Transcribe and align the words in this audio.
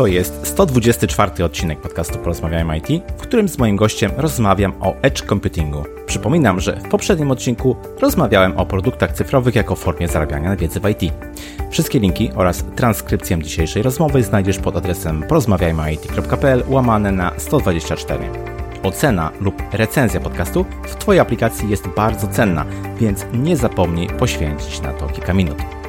To 0.00 0.06
jest 0.06 0.46
124 0.46 1.44
odcinek 1.44 1.80
podcastu 1.80 2.18
Porozmawiajmy 2.18 2.78
IT, 2.78 3.04
w 3.18 3.22
którym 3.22 3.48
z 3.48 3.58
moim 3.58 3.76
gościem 3.76 4.12
rozmawiam 4.16 4.72
o 4.80 4.94
edge 5.02 5.26
computingu. 5.26 5.84
Przypominam, 6.06 6.60
że 6.60 6.76
w 6.76 6.88
poprzednim 6.88 7.30
odcinku 7.30 7.76
rozmawiałem 7.98 8.58
o 8.58 8.66
produktach 8.66 9.12
cyfrowych 9.12 9.54
jako 9.54 9.76
formie 9.76 10.08
zarabiania 10.08 10.56
wiedzy 10.56 10.80
w 10.80 10.88
IT. 10.88 11.12
Wszystkie 11.70 12.00
linki 12.00 12.30
oraz 12.34 12.64
transkrypcję 12.76 13.42
dzisiejszej 13.42 13.82
rozmowy 13.82 14.22
znajdziesz 14.22 14.58
pod 14.58 14.76
adresem 14.76 15.22
porozmawiajmyit.pl 15.22 16.64
łamane 16.68 17.12
na 17.12 17.32
124. 17.36 18.24
Ocena 18.82 19.30
lub 19.40 19.62
recenzja 19.72 20.20
podcastu 20.20 20.66
w 20.82 20.94
Twojej 20.94 21.20
aplikacji 21.20 21.70
jest 21.70 21.88
bardzo 21.88 22.28
cenna, 22.28 22.64
więc 23.00 23.26
nie 23.32 23.56
zapomnij 23.56 24.08
poświęcić 24.08 24.80
na 24.80 24.92
to 24.92 25.06
kilka 25.06 25.34
minut. 25.34 25.79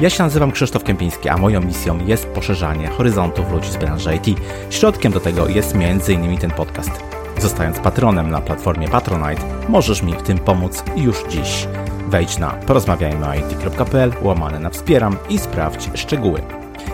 Ja 0.00 0.10
się 0.10 0.22
nazywam 0.22 0.52
Krzysztof 0.52 0.84
Kępiński, 0.84 1.28
a 1.28 1.36
moją 1.36 1.60
misją 1.60 2.06
jest 2.06 2.26
poszerzanie 2.26 2.88
horyzontów 2.88 3.52
ludzi 3.52 3.70
z 3.70 3.76
branży 3.76 4.14
IT. 4.14 4.40
Środkiem 4.70 5.12
do 5.12 5.20
tego 5.20 5.48
jest 5.48 5.74
m.in. 5.74 6.38
ten 6.38 6.50
podcast. 6.50 6.90
Zostając 7.38 7.78
patronem 7.78 8.30
na 8.30 8.40
platformie 8.40 8.88
Patronite, 8.88 9.42
możesz 9.68 10.02
mi 10.02 10.12
w 10.12 10.22
tym 10.22 10.38
pomóc 10.38 10.84
już 10.96 11.24
dziś. 11.28 11.68
Wejdź 12.08 12.38
na 12.38 12.50
porozmawiajmyit.pl 12.50 14.12
łamane 14.22 14.58
na 14.58 14.70
wspieram 14.70 15.16
i 15.28 15.38
sprawdź 15.38 15.90
szczegóły. 15.94 16.42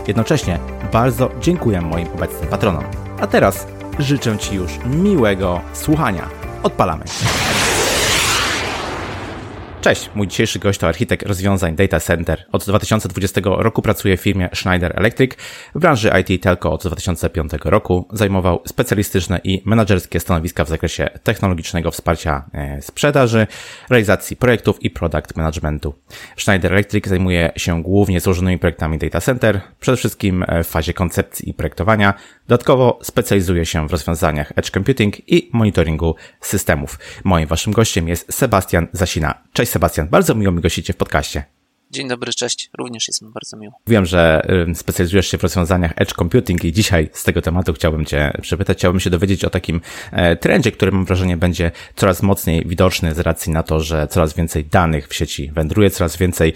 Jednocześnie 0.06 0.58
bardzo 0.92 1.30
dziękuję 1.40 1.80
moim 1.80 2.08
obecnym 2.14 2.48
patronom. 2.50 2.84
A 3.20 3.26
teraz 3.26 3.66
życzę 3.98 4.38
Ci 4.38 4.54
już 4.54 4.70
miłego 4.86 5.60
słuchania. 5.72 6.28
Odpalamy. 6.62 7.04
Cześć, 9.84 10.10
mój 10.14 10.28
dzisiejszy 10.28 10.58
gość 10.58 10.80
to 10.80 10.88
architekt 10.88 11.26
rozwiązań 11.26 11.76
Data 11.76 12.00
Center. 12.00 12.44
Od 12.52 12.64
2020 12.64 13.40
roku 13.44 13.82
pracuje 13.82 14.16
w 14.16 14.20
firmie 14.20 14.48
Schneider 14.54 14.98
Electric. 14.98 15.32
W 15.74 15.78
branży 15.78 16.10
IT 16.20 16.42
Telco 16.42 16.72
od 16.72 16.86
2005 16.86 17.52
roku 17.64 18.08
zajmował 18.12 18.62
specjalistyczne 18.66 19.40
i 19.44 19.62
menedżerskie 19.64 20.20
stanowiska 20.20 20.64
w 20.64 20.68
zakresie 20.68 21.08
technologicznego 21.22 21.90
wsparcia 21.90 22.44
e, 22.52 22.82
sprzedaży, 22.82 23.46
realizacji 23.90 24.36
projektów 24.36 24.82
i 24.82 24.90
product 24.90 25.36
managementu. 25.36 25.94
Schneider 26.36 26.72
Electric 26.72 27.06
zajmuje 27.06 27.52
się 27.56 27.82
głównie 27.82 28.20
złożonymi 28.20 28.58
projektami 28.58 28.98
Data 28.98 29.20
Center, 29.20 29.60
przede 29.80 29.96
wszystkim 29.96 30.44
e, 30.48 30.64
w 30.64 30.68
fazie 30.68 30.92
koncepcji 30.92 31.50
i 31.50 31.54
projektowania. 31.54 32.14
Dodatkowo 32.48 32.98
specjalizuje 33.02 33.66
się 33.66 33.88
w 33.88 33.90
rozwiązaniach 33.90 34.52
Edge 34.56 34.70
Computing 34.70 35.32
i 35.32 35.50
monitoringu 35.52 36.14
systemów. 36.40 36.98
Moim 37.24 37.46
waszym 37.46 37.72
gościem 37.72 38.08
jest 38.08 38.34
Sebastian 38.34 38.88
Zasina. 38.92 39.34
Cześć 39.52 39.73
Sebastian, 39.74 40.08
bardzo 40.08 40.34
miło 40.34 40.52
mi 40.52 40.60
gościcie 40.60 40.92
w 40.92 40.96
podcaście. 40.96 41.44
Dzień 41.90 42.08
dobry, 42.08 42.32
cześć. 42.32 42.70
Również 42.78 43.08
jest 43.08 43.22
mi 43.22 43.28
bardzo 43.32 43.56
miło. 43.56 43.80
Wiem, 43.86 44.06
że 44.06 44.46
specjalizujesz 44.74 45.28
się 45.28 45.38
w 45.38 45.42
rozwiązaniach 45.42 45.92
Edge 45.96 46.12
Computing 46.12 46.64
i 46.64 46.72
dzisiaj 46.72 47.10
z 47.12 47.24
tego 47.24 47.42
tematu 47.42 47.72
chciałbym 47.72 48.04
Cię 48.04 48.32
przepytać. 48.42 48.78
Chciałbym 48.78 49.00
się 49.00 49.10
dowiedzieć 49.10 49.44
o 49.44 49.50
takim 49.50 49.80
e, 50.12 50.36
trendzie, 50.36 50.72
który 50.72 50.92
mam 50.92 51.04
wrażenie 51.04 51.36
będzie 51.36 51.70
coraz 51.96 52.22
mocniej 52.22 52.66
widoczny 52.66 53.14
z 53.14 53.18
racji 53.18 53.52
na 53.52 53.62
to, 53.62 53.80
że 53.80 54.08
coraz 54.08 54.34
więcej 54.34 54.64
danych 54.64 55.08
w 55.08 55.14
sieci 55.14 55.50
wędruje, 55.54 55.90
coraz 55.90 56.16
więcej 56.16 56.52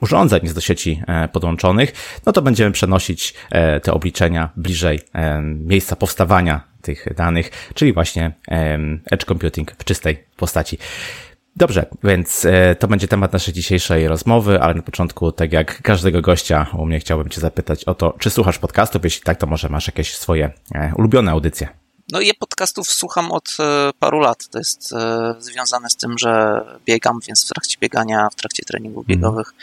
urządzeń 0.00 0.40
jest 0.42 0.54
do 0.54 0.60
sieci 0.60 1.02
e, 1.06 1.28
podłączonych, 1.28 1.92
no 2.26 2.32
to 2.32 2.42
będziemy 2.42 2.70
przenosić 2.70 3.34
e, 3.50 3.80
te 3.80 3.92
obliczenia 3.92 4.50
bliżej 4.56 5.00
miejsca 5.42 5.96
powstawania 5.96 6.60
tych 6.82 7.14
danych, 7.14 7.50
czyli 7.74 7.92
właśnie 7.92 8.32
Edge 9.10 9.24
Computing 9.24 9.72
w 9.78 9.84
czystej 9.84 10.24
postaci. 10.36 10.78
Dobrze, 11.56 11.86
więc 12.04 12.44
e, 12.44 12.74
to 12.74 12.88
będzie 12.88 13.08
temat 13.08 13.32
naszej 13.32 13.54
dzisiejszej 13.54 14.08
rozmowy, 14.08 14.60
ale 14.60 14.74
na 14.74 14.82
początku, 14.82 15.32
tak 15.32 15.52
jak 15.52 15.82
każdego 15.82 16.20
gościa 16.20 16.66
u 16.78 16.86
mnie, 16.86 17.00
chciałbym 17.00 17.28
Cię 17.28 17.40
zapytać 17.40 17.84
o 17.84 17.94
to, 17.94 18.14
czy 18.18 18.30
słuchasz 18.30 18.58
podcastów? 18.58 19.04
Jeśli 19.04 19.22
tak, 19.22 19.38
to 19.38 19.46
może 19.46 19.68
masz 19.68 19.86
jakieś 19.86 20.16
swoje 20.16 20.50
e, 20.74 20.92
ulubione 20.96 21.30
audycje. 21.30 21.68
No 22.12 22.20
ja 22.20 22.32
podcastów 22.38 22.90
słucham 22.90 23.32
od 23.32 23.48
e, 23.60 23.90
paru 23.98 24.20
lat. 24.20 24.48
To 24.48 24.58
jest 24.58 24.94
związane 25.38 25.90
z 25.90 25.96
tym, 25.96 26.18
że 26.18 26.60
biegam, 26.84 27.18
więc 27.28 27.44
w 27.44 27.48
trakcie 27.48 27.78
biegania, 27.80 28.28
w 28.32 28.34
trakcie 28.34 28.62
treningów 28.62 29.02
mhm. 29.02 29.18
biegowych 29.18 29.54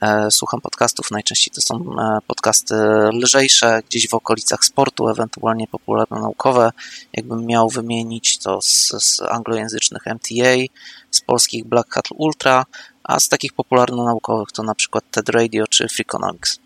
mm. 0.00 0.30
słucham 0.30 0.60
podcastów. 0.60 1.10
Najczęściej 1.10 1.54
to 1.54 1.60
są 1.60 1.96
podcasty 2.26 2.74
lżejsze, 3.12 3.80
gdzieś 3.88 4.08
w 4.08 4.14
okolicach 4.14 4.64
sportu, 4.64 5.08
ewentualnie 5.08 5.66
popularno-naukowe. 5.66 6.70
Jakbym 7.12 7.46
miał 7.46 7.68
wymienić 7.68 8.38
to 8.38 8.62
z, 8.62 8.88
z 8.88 9.20
anglojęzycznych 9.20 10.02
MTA, 10.06 10.74
z 11.10 11.20
polskich 11.20 11.64
Black 11.64 11.94
Hat 11.94 12.08
Ultra, 12.14 12.66
a 13.04 13.20
z 13.20 13.28
takich 13.28 13.52
popularno-naukowych 13.52 14.52
to 14.52 14.62
na 14.62 14.74
przykład 14.74 15.04
TED 15.10 15.28
Radio 15.28 15.66
czy 15.66 15.88
Freakonomics. 15.88 16.58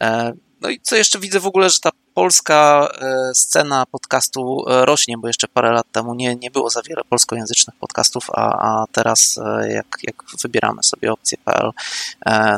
E, 0.00 0.32
no 0.60 0.68
i 0.68 0.80
co 0.80 0.96
jeszcze 0.96 1.18
widzę 1.18 1.40
w 1.40 1.46
ogóle, 1.46 1.70
że 1.70 1.80
ta 1.80 1.90
polska 2.18 2.88
e, 3.00 3.34
scena 3.34 3.86
podcastu 3.86 4.64
e, 4.68 4.84
rośnie, 4.86 5.18
bo 5.18 5.26
jeszcze 5.26 5.48
parę 5.48 5.72
lat 5.72 5.86
temu 5.92 6.14
nie, 6.14 6.36
nie 6.36 6.50
było 6.50 6.70
za 6.70 6.82
wiele 6.82 7.02
polskojęzycznych 7.08 7.76
podcastów, 7.76 8.26
a, 8.30 8.42
a 8.42 8.86
teraz 8.92 9.40
jak, 9.68 9.86
jak 10.02 10.16
wybieramy 10.42 10.82
sobie 10.82 11.12
opcję.pl, 11.12 11.70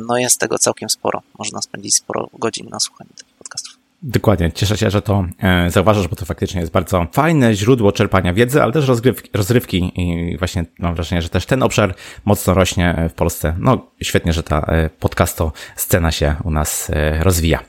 no 0.09 0.19
jest 0.19 0.41
tego 0.41 0.59
całkiem 0.59 0.91
sporo. 0.91 1.22
Można 1.38 1.62
spędzić 1.62 1.94
sporo 1.94 2.28
godzin 2.38 2.69
na 2.69 2.81
słuchaniu 2.81 3.10
takich 3.16 3.34
podcastów. 3.34 3.76
Dokładnie. 4.03 4.53
Cieszę 4.53 4.76
się, 4.76 4.91
że 4.91 5.03
to 5.03 5.25
e, 5.43 5.70
zauważasz, 5.70 6.09
bo 6.09 6.16
to 6.16 6.25
faktycznie 6.25 6.60
jest 6.60 6.72
bardzo 6.72 7.06
fajne 7.12 7.54
źródło 7.54 7.93
czerpania 7.93 8.32
wiedzy, 8.34 8.62
ale 8.62 8.72
też 8.72 8.88
rozgrywki, 8.88 9.31
rozrywki 9.34 9.93
i 9.97 10.37
właśnie 10.38 10.65
mam 10.78 10.94
wrażenie, 10.94 11.22
że 11.22 11.28
też 11.28 11.47
ten 11.47 11.62
obszar 11.62 11.94
mocno 12.25 12.54
rośnie 12.54 12.94
e, 12.97 13.09
w 13.09 13.15
Polsce. 13.15 13.56
No, 13.59 13.87
świetnie, 14.03 14.32
że 14.32 14.43
ta 14.43 14.59
e, 14.59 14.91
podcasto 14.91 15.53
scena 15.76 16.10
się 16.10 16.37
u 16.44 16.50
nas 16.50 16.91
rozwija. 17.20 17.60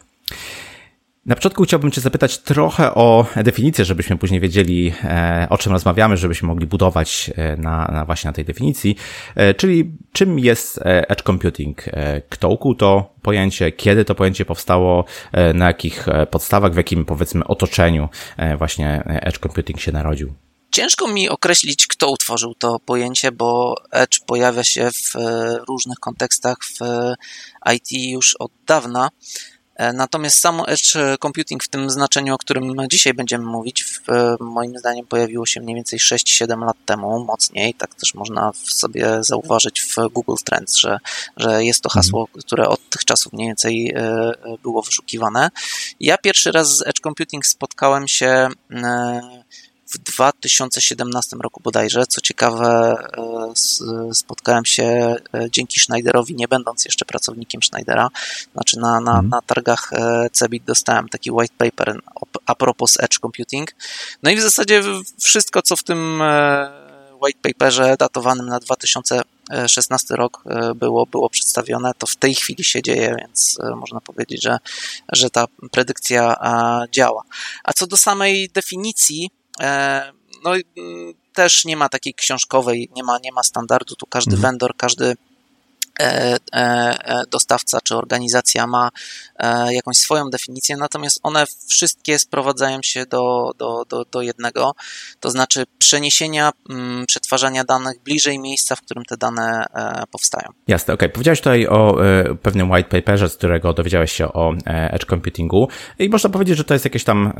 Na 1.25 1.35
początku 1.35 1.63
chciałbym 1.63 1.91
Cię 1.91 2.01
zapytać 2.01 2.37
trochę 2.37 2.93
o 2.95 3.25
definicję, 3.35 3.85
żebyśmy 3.85 4.17
później 4.17 4.39
wiedzieli, 4.39 4.93
e, 5.03 5.47
o 5.49 5.57
czym 5.57 5.71
rozmawiamy, 5.71 6.17
żebyśmy 6.17 6.47
mogli 6.47 6.67
budować 6.67 7.31
e, 7.35 7.57
na, 7.57 7.85
na 7.85 8.05
właśnie 8.05 8.27
na 8.27 8.33
tej 8.33 8.45
definicji. 8.45 8.95
E, 9.35 9.53
czyli 9.53 9.91
czym 10.13 10.39
jest 10.39 10.79
edge 10.83 11.23
computing? 11.23 11.83
Kto 12.29 12.49
ukuł 12.49 12.75
to 12.75 13.15
pojęcie? 13.21 13.71
Kiedy 13.71 14.05
to 14.05 14.15
pojęcie 14.15 14.45
powstało? 14.45 15.05
Na 15.53 15.67
jakich 15.67 16.05
podstawach? 16.31 16.73
W 16.73 16.77
jakim 16.77 17.05
powiedzmy 17.05 17.47
otoczeniu 17.47 18.09
właśnie 18.57 19.03
edge 19.05 19.39
computing 19.39 19.79
się 19.79 19.91
narodził? 19.91 20.33
Ciężko 20.71 21.07
mi 21.07 21.29
określić, 21.29 21.88
kto 21.88 22.11
utworzył 22.11 22.55
to 22.55 22.79
pojęcie, 22.79 23.31
bo 23.31 23.75
Edge 23.91 24.19
pojawia 24.25 24.63
się 24.63 24.89
w 24.91 25.13
różnych 25.67 25.99
kontekstach 25.99 26.57
w 26.63 26.79
IT 27.73 27.91
już 27.91 28.35
od 28.35 28.51
dawna. 28.67 29.09
E, 29.81 29.94
natomiast 29.94 30.38
samo 30.38 30.68
Edge 30.68 30.94
Computing 31.22 31.64
w 31.64 31.68
tym 31.68 31.90
znaczeniu, 31.90 32.36
o 32.36 32.38
którym 32.38 32.74
dzisiaj 32.90 33.14
będziemy 33.14 33.46
mówić, 33.46 33.84
w, 33.84 34.08
moim 34.40 34.78
zdaniem 34.78 35.06
pojawiło 35.06 35.46
się 35.46 35.62
mniej 35.62 35.75
więcej 35.75 36.00
6-7 36.00 36.66
lat 36.66 36.78
temu, 36.86 37.25
mocniej. 37.25 37.74
Tak 37.74 37.96
też 37.96 38.14
można 38.14 38.52
sobie 38.53 39.24
zauważyć 39.24 39.81
w 39.81 39.96
Google 40.14 40.36
Trends, 40.46 40.75
że, 40.75 40.97
że 41.38 41.66
jest 41.66 41.81
to 41.81 41.88
mhm. 41.88 42.03
hasło, 42.03 42.28
które 42.46 42.68
od 42.68 42.90
tych 42.90 43.06
czasów 43.06 43.34
mniej 43.34 43.47
więcej 43.47 43.94
e, 43.96 44.31
było 44.64 44.81
wyszukiwane. 44.81 45.50
Ja 46.00 46.18
pierwszy 46.18 46.52
raz 46.52 46.78
z 46.78 46.88
Edge 46.88 47.00
Computing 47.00 47.46
spotkałem 47.46 48.08
się 48.08 48.48
e, 48.72 49.22
w 49.91 49.97
2017 49.97 51.38
roku 51.44 51.62
bodajże. 51.63 52.07
Co 52.07 52.22
ciekawe, 52.22 52.96
e, 53.18 54.13
spotkałem 54.13 54.66
się 54.66 54.84
e, 54.84 55.52
dzięki 55.52 55.79
Schneiderowi, 55.79 56.35
nie 56.35 56.47
będąc 56.47 56.85
jeszcze 56.85 57.06
pracownikiem 57.06 57.63
Schneidera. 57.63 58.09
Znaczy 58.53 58.80
na, 58.80 59.01
na, 59.01 59.13
mm. 59.13 59.30
na 59.30 59.41
targach 59.41 59.94
e, 59.94 60.30
CEBIT 60.31 60.63
dostałem 60.63 61.09
taki 61.09 61.31
white 61.31 61.53
paper 61.57 62.00
a 62.46 62.56
propos 62.56 63.00
Edge 63.00 63.19
Computing. 63.19 63.75
No 64.24 64.31
i 64.31 64.35
w 64.35 64.41
zasadzie 64.41 64.84
wszystko, 65.19 65.62
co 65.62 65.75
w 65.75 65.84
tym 65.84 66.22
white 67.22 67.40
paperze 67.41 67.96
datowanym 68.00 68.46
na 68.46 68.59
2016 68.59 70.16
rok 70.16 70.44
było, 70.75 71.06
było 71.06 71.30
przedstawione, 71.30 71.91
to 71.97 72.07
w 72.07 72.16
tej 72.16 72.35
chwili 72.35 72.63
się 72.63 72.81
dzieje, 72.81 73.16
więc 73.19 73.57
można 73.75 74.01
powiedzieć, 74.01 74.44
że, 74.44 74.57
że 75.12 75.30
ta 75.30 75.46
predykcja 75.72 76.35
działa. 76.91 77.24
A 77.63 77.74
co 77.74 77.88
do 77.88 77.98
samej 77.98 78.50
definicji, 78.50 79.30
no 80.44 80.56
i 80.56 80.63
mm, 80.78 81.13
też 81.34 81.66
nie 81.66 81.78
ma 81.78 81.90
takiej 81.90 82.13
książkowej, 82.13 82.90
nie 82.96 83.04
ma, 83.04 83.18
nie 83.24 83.31
ma 83.31 83.44
standardu, 83.44 83.96
tu 83.96 84.06
każdy 84.06 84.36
mhm. 84.36 84.42
vendor, 84.42 84.75
każdy 84.78 85.06
E, 85.06 85.08
e, 85.08 85.18
e, 85.18 85.31
dostawca 87.31 87.79
czy 87.83 87.95
organizacja 87.95 88.67
ma 88.67 88.89
jakąś 89.69 89.97
swoją 89.97 90.29
definicję, 90.29 90.77
natomiast 90.77 91.19
one 91.23 91.45
wszystkie 91.69 92.19
sprowadzają 92.19 92.79
się 92.83 93.05
do, 93.05 93.51
do, 93.57 93.85
do, 93.89 94.05
do 94.11 94.21
jednego, 94.21 94.71
to 95.19 95.29
znaczy 95.29 95.63
przeniesienia, 95.77 96.51
mm, 96.69 97.05
przetwarzania 97.05 97.63
danych 97.63 98.03
bliżej 98.03 98.39
miejsca, 98.39 98.75
w 98.75 98.81
którym 98.81 99.05
te 99.05 99.17
dane 99.17 99.65
powstają. 100.11 100.49
Jasne, 100.67 100.93
okej. 100.93 101.07
Okay. 101.07 101.13
Powiedziałeś 101.13 101.39
tutaj 101.39 101.67
o 101.67 101.97
pewnym 102.41 102.71
white 102.71 102.89
paperze, 102.89 103.29
z 103.29 103.38
którego 103.38 103.73
dowiedziałeś 103.73 104.11
się 104.11 104.33
o 104.33 104.53
edge 104.65 105.05
computingu 105.05 105.67
i 105.99 106.09
można 106.09 106.29
powiedzieć, 106.29 106.57
że 106.57 106.63
to 106.63 106.73
jest 106.73 106.85
jakieś 106.85 107.03
tam, 107.03 107.33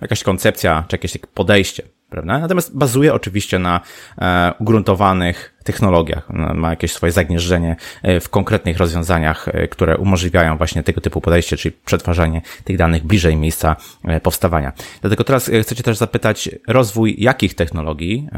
jakaś 0.00 0.22
koncepcja, 0.22 0.84
czy 0.88 0.94
jakieś 0.96 1.18
podejście 1.34 1.82
prawda? 2.14 2.38
Natomiast 2.38 2.76
bazuje 2.76 3.14
oczywiście 3.14 3.58
na 3.58 3.80
e, 4.18 4.52
ugruntowanych 4.58 5.53
technologiach, 5.64 6.30
ma 6.54 6.70
jakieś 6.70 6.92
swoje 6.92 7.12
zagnieżdżenie 7.12 7.76
e, 8.02 8.20
w 8.20 8.28
konkretnych 8.28 8.78
rozwiązaniach, 8.78 9.48
e, 9.48 9.68
które 9.68 9.98
umożliwiają 9.98 10.56
właśnie 10.56 10.82
tego 10.82 11.00
typu 11.00 11.20
podejście, 11.20 11.56
czyli 11.56 11.74
przetwarzanie 11.84 12.42
tych 12.64 12.76
danych 12.76 13.04
bliżej 13.04 13.36
miejsca 13.36 13.76
e, 14.04 14.20
powstawania. 14.20 14.72
Dlatego 15.00 15.24
teraz 15.24 15.50
chcecie 15.62 15.82
też 15.82 15.96
zapytać, 15.96 16.50
rozwój 16.68 17.16
jakich 17.18 17.54
technologii, 17.54 18.28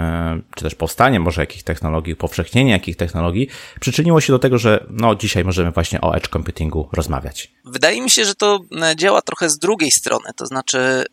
czy 0.55 0.65
też 0.65 0.75
powstanie 0.75 1.21
może 1.21 1.43
jakich 1.43 1.63
technologii, 1.63 2.17
powszechnienie 2.17 2.73
jakich 2.73 2.97
technologii 2.97 3.49
przyczyniło 3.81 4.21
się 4.21 4.33
do 4.33 4.39
tego, 4.39 4.59
że 4.59 4.87
no 4.91 5.15
dzisiaj 5.15 5.45
możemy 5.45 5.71
właśnie 5.71 6.01
o 6.01 6.15
edge 6.17 6.29
computingu 6.29 6.89
rozmawiać. 6.93 7.53
Wydaje 7.65 8.03
mi 8.03 8.11
się, 8.11 8.25
że 8.25 8.35
to 8.35 8.61
działa 8.97 9.23
trochę 9.23 9.51
z 9.51 9.59
drugiej 9.59 9.91
strony, 9.91 10.31
to 10.37 10.47
znaczy 10.47 11.05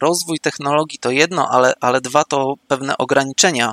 rozwój 0.00 0.38
technologii 0.38 0.98
to 0.98 1.10
jedno, 1.10 1.48
ale, 1.50 1.72
ale 1.80 2.00
dwa 2.00 2.24
to 2.24 2.54
pewne 2.68 2.98
ograniczenia 2.98 3.72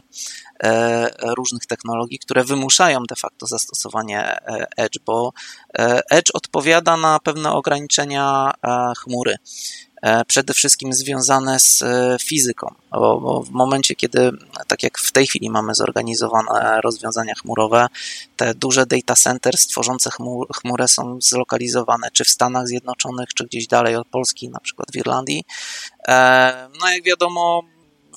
różnych 1.37 1.65
technologii, 1.65 2.19
które 2.19 2.43
wymuszają 2.43 3.03
de 3.03 3.15
facto 3.15 3.45
zastosowanie 3.45 4.21
e, 4.21 4.67
Edge, 4.77 4.99
bo 5.05 5.33
e, 5.77 6.01
Edge 6.09 6.31
odpowiada 6.33 6.97
na 6.97 7.19
pewne 7.19 7.51
ograniczenia 7.51 8.53
chmury 8.97 9.35
przede 10.27 10.53
wszystkim 10.53 10.93
związane 10.93 11.59
z 11.59 11.83
fizyką, 12.21 12.75
bo, 12.91 13.43
w 13.43 13.49
momencie, 13.49 13.95
kiedy, 13.95 14.31
tak 14.67 14.83
jak 14.83 14.97
w 14.97 15.11
tej 15.11 15.27
chwili 15.27 15.49
mamy 15.49 15.75
zorganizowane 15.75 16.81
rozwiązania 16.81 17.33
chmurowe, 17.35 17.87
te 18.35 18.53
duże 18.53 18.85
data 18.85 19.15
centers 19.15 19.67
tworzące 19.67 20.09
chmur, 20.09 20.47
chmurę 20.55 20.87
są 20.87 21.21
zlokalizowane 21.21 22.07
czy 22.13 22.23
w 22.23 22.29
Stanach 22.29 22.67
Zjednoczonych, 22.67 23.33
czy 23.33 23.45
gdzieś 23.45 23.67
dalej 23.67 23.95
od 23.95 24.07
Polski, 24.07 24.49
na 24.49 24.59
przykład 24.59 24.87
w 24.91 24.95
Irlandii. 24.95 25.43
No 26.81 26.89
jak 26.91 27.03
wiadomo, 27.03 27.63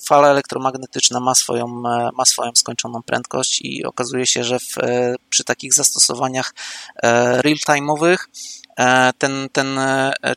fala 0.05 0.29
elektromagnetyczna 0.29 1.19
ma 1.19 1.35
swoją, 1.35 1.65
e, 1.65 2.09
ma 2.17 2.25
swoją 2.25 2.51
skończoną 2.55 3.03
prędkość 3.03 3.61
i 3.61 3.85
okazuje 3.85 4.27
się, 4.27 4.43
że 4.43 4.59
w, 4.59 4.77
e, 4.77 5.15
przy 5.29 5.43
takich 5.43 5.73
zastosowaniach 5.73 6.53
e, 7.03 7.41
real-time'owych 7.41 8.17
ten, 9.17 9.49
ten 9.51 9.79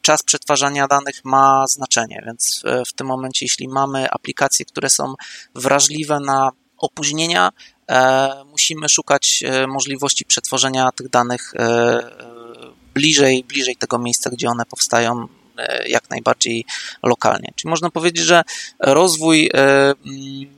czas 0.03 0.23
przetwarzania 0.23 0.89
danych 0.89 1.25
ma 1.25 1.67
znaczenie, 1.67 2.23
więc 2.27 2.63
w 2.89 2.93
tym 2.93 3.07
momencie, 3.07 3.45
jeśli 3.45 3.69
mamy 3.69 4.11
aplikacje, 4.11 4.65
które 4.65 4.91
są 4.91 5.15
wrażliwe 5.55 6.21
na 6.21 6.51
opóźnienia, 6.79 7.51
musimy 8.47 8.89
szukać 8.89 9.45
możliwości 9.69 10.25
przetworzenia 10.25 10.93
tych 10.93 11.09
danych 11.09 11.53
bliżej, 12.95 13.45
bliżej 13.45 13.77
tego 13.77 13.99
miejsca, 13.99 14.31
gdzie 14.31 14.49
one 14.49 14.65
powstają, 14.65 15.29
jak 15.87 16.11
najbardziej 16.11 16.65
lokalnie. 17.03 17.53
Czyli 17.55 17.71
można 17.71 17.91
powiedzieć, 17.91 18.25
że 18.25 18.43
rozwój 18.79 19.47
e, 19.47 19.51
mm, 19.55 19.95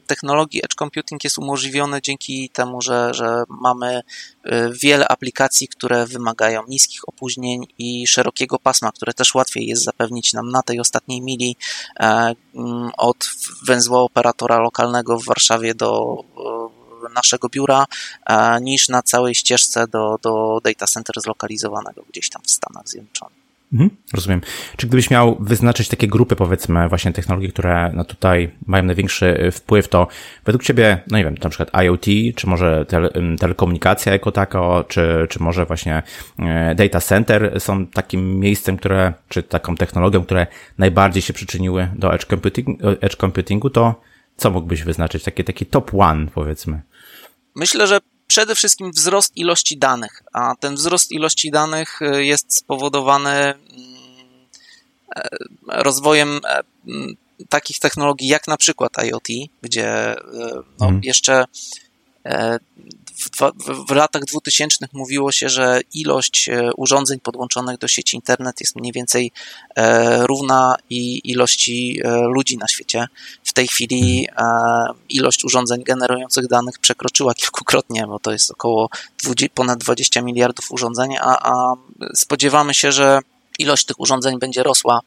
technologii 0.07 0.65
edge 0.65 0.75
computing 0.75 1.25
jest 1.25 1.39
umożliwiony 1.39 2.03
dzięki 2.03 2.49
temu, 2.49 2.83
że, 2.83 3.15
że 3.15 3.43
mamy 3.49 4.03
e, 4.45 4.71
wiele 4.71 5.09
aplikacji, 5.09 5.69
które 5.69 6.07
wymagają 6.07 6.63
niskich 6.69 7.09
opóźnień 7.09 7.67
i 7.79 8.07
szerokiego 8.07 8.59
pasma, 8.59 8.93
które 8.93 9.15
też 9.15 9.35
łatwiej 9.35 9.67
jest 9.67 9.85
zapewnić 9.85 10.33
nam 10.33 10.51
na 10.51 10.63
tej 10.63 10.81
ostatniej 10.81 11.21
mili 11.23 11.57
mm, 12.01 12.91
od 12.97 13.31
węzła 13.67 14.01
operatora 14.01 14.59
lokalnego 14.59 15.19
w 15.19 15.25
Warszawie 15.25 15.75
do 15.75 16.19
naszego 17.15 17.49
biura 17.49 17.87
niż 18.61 18.89
na 18.89 19.03
całej 19.03 19.35
ścieżce 19.35 19.87
do, 19.89 20.19
do 20.23 20.61
data 20.65 20.87
center 20.87 21.15
zlokalizowanego 21.21 22.03
gdzieś 22.09 22.31
tam 22.31 22.43
w 22.43 22.51
Stanach 22.51 22.89
Zjednoczonych. 22.89 23.42
Mhm, 23.73 23.91
rozumiem. 24.15 24.41
Czy 24.77 24.87
gdybyś 24.87 25.11
miał 25.11 25.37
wyznaczyć 25.41 25.89
takie 25.89 26.09
grupy, 26.09 26.37
powiedzmy, 26.37 26.89
właśnie 26.89 27.13
technologii, 27.13 27.53
które 27.53 27.91
no 27.95 28.05
tutaj 28.05 28.51
mają 28.67 28.83
największy 28.85 29.51
wpływ, 29.53 29.89
to 29.89 30.07
według 30.45 30.63
Ciebie, 30.63 31.03
no 31.11 31.19
nie 31.19 31.25
wiem, 31.25 31.35
na 31.43 31.51
przykład 31.51 31.83
IoT, 31.85 32.07
czy 32.37 32.47
może 32.47 32.87
tele, 32.87 33.11
telekomunikacja 33.39 34.13
jako 34.13 34.33
tako, 34.33 34.85
czy, 34.89 35.27
czy 35.31 35.43
może 35.43 35.67
właśnie 35.67 36.03
e, 36.39 36.75
data 36.75 37.01
center 37.01 37.61
są 37.61 37.87
takim 37.87 38.41
miejscem, 38.41 38.77
które, 38.77 39.13
czy 39.29 39.43
taką 39.43 39.77
technologią, 39.77 40.25
które 40.25 40.47
najbardziej 40.79 41.23
się 41.23 41.33
przyczyniły 41.33 41.89
do 41.97 42.15
edge, 42.15 42.25
computing, 42.25 42.79
edge 43.01 43.17
computingu, 43.17 43.71
to 43.71 44.01
co 44.37 44.51
mógłbyś 44.51 44.83
wyznaczyć? 44.83 45.25
Takie, 45.25 45.45
taki 45.45 45.67
top 45.67 45.91
one, 45.95 46.27
powiedzmy. 46.35 46.83
Myślę, 47.57 47.87
że 47.87 47.99
przede 48.33 48.55
wszystkim 48.55 48.91
wzrost 48.93 49.37
ilości 49.37 49.79
danych, 49.79 50.23
a 50.33 50.55
ten 50.61 50.75
wzrost 50.75 51.13
ilości 51.13 51.51
danych 51.51 52.03
y, 52.03 52.25
jest 52.25 52.57
spowodowany 52.57 53.31
mm, 53.31 53.57
e, 55.17 55.29
rozwojem 55.67 56.41
e, 56.45 56.61
mm, 56.89 57.17
takich 57.49 57.79
technologii 57.79 58.29
jak 58.29 58.49
na 58.49 58.57
przykład 58.57 58.93
IoT, 59.05 59.29
gdzie 59.63 60.15
no, 60.81 60.87
hmm. 60.87 61.01
jeszcze 61.05 61.45
e, 62.25 62.59
w, 63.23 63.89
w, 63.89 63.91
latach 63.91 64.25
2000 64.25 64.89
mówiło 64.93 65.33
się, 65.33 65.49
że 65.49 65.81
ilość 65.95 66.49
e, 66.49 66.71
urządzeń 66.77 67.21
podłączonych 67.21 67.79
do 67.79 67.89
sieci 67.89 68.17
internet 68.17 68.61
jest 68.61 68.77
mniej 68.77 68.93
więcej 68.93 69.33
e, 69.77 70.27
równa 70.27 70.77
i 70.91 71.31
ilości 71.31 72.01
e, 72.05 72.17
ludzi 72.17 72.59
na 72.59 72.69
świecie. 72.69 73.09
W 73.45 73.53
tej 73.53 73.69
chwili 73.69 74.29
ilość 75.09 75.45
urządzeń 75.45 75.83
generujących 75.85 76.49
danych 76.49 76.79
przekroczyła 76.79 77.35
kilkukrotnie, 77.35 78.07
bo 78.07 78.19
to 78.19 78.33
jest 78.33 78.51
około 78.51 78.89
20, 79.23 79.55
ponad 79.55 79.79
20 79.79 80.23
miliardów 80.23 80.73
urządzeń, 80.73 81.17
a, 81.21 81.53
a 81.53 81.75
spodziewamy 82.15 82.75
się, 82.75 82.93
że 82.93 83.21
ilość 83.63 83.85
tych 83.85 84.01
urządzeń 84.01 84.39
będzie 84.39 84.63
rosła 84.63 85.01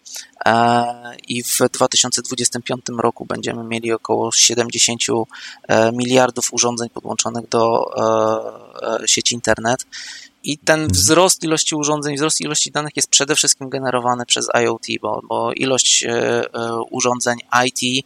e, 0.45 1.15
i 1.27 1.43
w 1.43 1.57
2025 1.71 2.81
roku 2.97 3.25
będziemy 3.25 3.63
mieli 3.63 3.93
około 3.93 4.31
70 4.31 5.01
e, 5.67 5.91
miliardów 5.91 6.53
urządzeń 6.53 6.89
podłączonych 6.89 7.49
do 7.49 7.85
e, 9.03 9.07
sieci 9.07 9.35
internet. 9.35 9.85
I 10.45 10.57
ten 10.57 10.79
mhm. 10.79 10.91
wzrost 10.91 11.43
ilości 11.43 11.75
urządzeń, 11.75 12.15
wzrost 12.15 12.41
ilości 12.41 12.71
danych 12.71 12.95
jest 12.95 13.09
przede 13.09 13.35
wszystkim 13.35 13.69
generowany 13.69 14.25
przez 14.25 14.47
IoT, 14.63 14.85
bo, 15.01 15.21
bo 15.29 15.53
ilość 15.53 16.05
urządzeń 16.89 17.37
IT, 17.65 18.05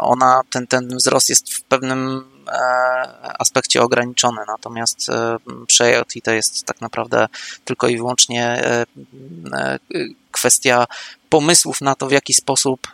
ona, 0.00 0.40
ten, 0.50 0.66
ten 0.66 0.88
wzrost 0.88 1.28
jest 1.28 1.52
w 1.54 1.62
pewnym 1.62 2.24
E, 2.48 3.40
aspekcie 3.40 3.82
ograniczony, 3.82 4.40
natomiast 4.46 5.08
e, 5.08 5.36
przy 5.66 5.84
IoT 5.84 6.12
to 6.24 6.30
jest 6.30 6.64
tak 6.64 6.80
naprawdę 6.80 7.28
tylko 7.64 7.88
i 7.88 7.96
wyłącznie 7.96 8.46
e, 8.46 8.86
kwestia 10.30 10.86
pomysłów 11.28 11.80
na 11.80 11.94
to, 11.94 12.06
w 12.06 12.12
jaki 12.12 12.34
sposób 12.34 12.88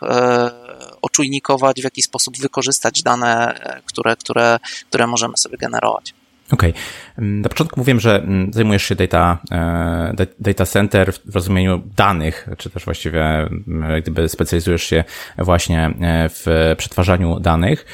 oczujnikować, 1.01 1.81
w 1.81 1.83
jaki 1.83 2.01
sposób 2.01 2.37
wykorzystać 2.37 3.03
dane, 3.03 3.59
które, 3.85 4.15
które, 4.15 4.59
które 4.89 5.07
możemy 5.07 5.37
sobie 5.37 5.57
generować. 5.57 6.13
Okej. 6.51 6.69
Okay. 6.69 6.81
Na 7.17 7.49
początku 7.49 7.79
mówiłem, 7.79 7.99
że 7.99 8.15
mm, 8.15 8.53
zajmujesz 8.53 8.83
się 8.83 8.95
data, 8.95 9.37
e, 9.51 10.25
data 10.39 10.65
center 10.65 11.13
w 11.13 11.35
rozumieniu 11.35 11.81
danych, 11.95 12.47
czy 12.57 12.69
też 12.69 12.85
właściwie 12.85 13.23
mm, 13.23 14.01
gdyby 14.01 14.29
specjalizujesz 14.29 14.83
się 14.83 15.03
właśnie 15.37 15.85
e, 15.85 16.29
w 16.29 16.73
przetwarzaniu 16.77 17.39
danych. 17.39 17.85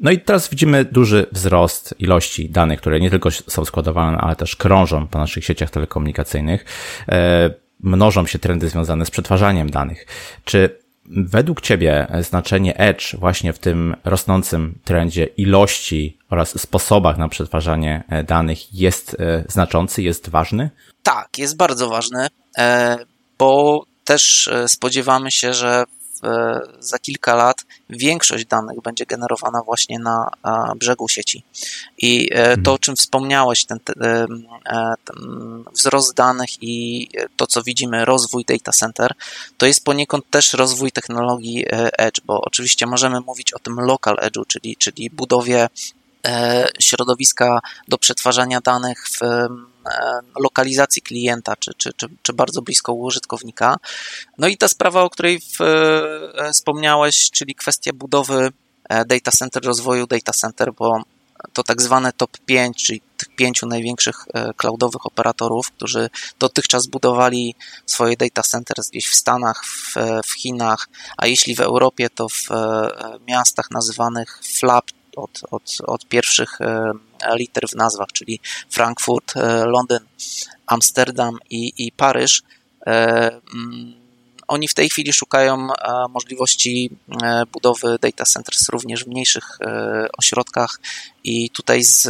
No 0.00 0.10
i 0.10 0.18
teraz 0.18 0.48
widzimy 0.48 0.84
duży 0.84 1.26
wzrost 1.32 1.94
ilości 1.98 2.50
danych, 2.50 2.80
które 2.80 3.00
nie 3.00 3.10
tylko 3.10 3.30
są 3.30 3.64
składowane, 3.64 4.18
ale 4.18 4.36
też 4.36 4.56
krążą 4.56 5.06
po 5.06 5.18
naszych 5.18 5.44
sieciach 5.44 5.70
telekomunikacyjnych. 5.70 6.64
E, 7.08 7.50
mnożą 7.80 8.26
się 8.26 8.38
trendy 8.38 8.68
związane 8.68 9.06
z 9.06 9.10
przetwarzaniem 9.10 9.70
danych. 9.70 10.06
Czy 10.44 10.81
według 11.16 11.60
Ciebie 11.60 12.06
znaczenie 12.20 12.76
Edge 12.76 13.16
właśnie 13.16 13.52
w 13.52 13.58
tym 13.58 13.96
rosnącym 14.04 14.78
trendzie 14.84 15.24
ilości 15.24 16.18
oraz 16.30 16.60
sposobach 16.60 17.18
na 17.18 17.28
przetwarzanie 17.28 18.04
e, 18.08 18.24
danych 18.24 18.74
jest 18.74 19.16
e, 19.20 19.44
znaczący, 19.48 20.02
jest 20.02 20.28
ważny? 20.28 20.70
Tak, 21.02 21.38
jest 21.38 21.56
bardzo 21.56 21.88
ważny, 21.88 22.26
e, 22.58 22.98
bo 23.38 23.82
też 24.04 24.50
spodziewamy 24.66 25.30
się, 25.30 25.54
że 25.54 25.84
za 26.80 26.98
kilka 26.98 27.34
lat 27.34 27.64
większość 27.90 28.46
danych 28.46 28.82
będzie 28.82 29.06
generowana 29.06 29.62
właśnie 29.62 29.98
na 29.98 30.30
brzegu 30.76 31.08
sieci. 31.08 31.44
I 31.98 32.28
e, 32.32 32.44
to, 32.44 32.50
mhm. 32.50 32.74
o 32.74 32.78
czym 32.78 32.96
wspomniałeś, 32.96 33.64
ten, 33.64 33.78
e, 34.00 34.26
ten, 35.04 35.16
wzrost 35.72 36.14
danych 36.14 36.62
i 36.62 37.08
to, 37.36 37.46
co 37.46 37.62
widzimy, 37.62 38.04
rozwój 38.04 38.44
data 38.44 38.72
center, 38.72 39.12
to 39.56 39.66
jest 39.66 39.84
poniekąd 39.84 40.30
też 40.30 40.52
rozwój 40.52 40.92
technologii 40.92 41.64
edge, 41.98 42.20
bo 42.24 42.40
oczywiście 42.40 42.86
możemy 42.86 43.20
mówić 43.20 43.52
o 43.52 43.58
tym 43.58 43.80
local 43.80 44.16
edge'u, 44.16 44.42
czyli, 44.46 44.76
czyli 44.76 45.10
budowie 45.10 45.68
środowiska 46.80 47.60
do 47.88 47.98
przetwarzania 47.98 48.60
danych 48.60 49.08
w 49.08 49.22
E, 49.22 49.48
lokalizacji 50.40 51.02
klienta, 51.02 51.56
czy, 51.56 51.74
czy, 51.74 51.92
czy, 51.96 52.06
czy 52.22 52.32
bardzo 52.32 52.62
blisko 52.62 52.92
użytkownika. 52.92 53.76
No 54.38 54.48
i 54.48 54.56
ta 54.56 54.68
sprawa, 54.68 55.02
o 55.02 55.10
której 55.10 55.40
w, 55.40 55.60
e, 55.60 56.52
wspomniałeś, 56.52 57.30
czyli 57.30 57.54
kwestia 57.54 57.92
budowy 57.94 58.52
e, 58.88 59.04
data 59.04 59.30
center, 59.30 59.64
rozwoju 59.64 60.06
data 60.06 60.32
center, 60.32 60.72
bo 60.74 61.02
to 61.52 61.62
tak 61.62 61.82
zwane 61.82 62.12
top 62.12 62.38
5, 62.46 62.86
czyli 62.86 63.00
tych 63.16 63.36
pięciu 63.36 63.66
największych 63.66 64.16
cloudowych 64.56 65.06
operatorów, 65.06 65.70
którzy 65.70 66.10
dotychczas 66.38 66.86
budowali 66.86 67.54
swoje 67.86 68.16
data 68.16 68.42
centers 68.42 68.90
gdzieś 68.90 69.08
w 69.08 69.14
Stanach, 69.14 69.64
w, 69.66 69.94
w 70.26 70.32
Chinach, 70.32 70.88
a 71.16 71.26
jeśli 71.26 71.54
w 71.54 71.60
Europie, 71.60 72.10
to 72.10 72.28
w 72.28 72.48
miastach 73.28 73.70
nazywanych 73.70 74.40
FLAP, 74.44 74.84
od, 75.16 75.40
od, 75.50 75.78
od 75.86 76.08
pierwszych 76.08 76.58
liter 77.34 77.68
w 77.68 77.74
nazwach, 77.74 78.08
czyli 78.12 78.40
Frankfurt, 78.70 79.34
Londyn, 79.66 80.00
Amsterdam 80.66 81.38
i, 81.50 81.72
i 81.86 81.92
Paryż. 81.92 82.42
Mm, 82.86 84.02
oni 84.52 84.68
w 84.68 84.74
tej 84.74 84.88
chwili 84.88 85.12
szukają 85.12 85.54
e, 85.54 86.08
możliwości 86.08 86.90
e, 87.22 87.42
budowy 87.52 87.98
data 88.00 88.24
centers 88.24 88.68
również 88.68 89.04
w 89.04 89.08
mniejszych 89.08 89.58
e, 89.60 90.08
ośrodkach 90.18 90.80
i 91.24 91.50
tutaj 91.50 91.84
z 91.84 92.08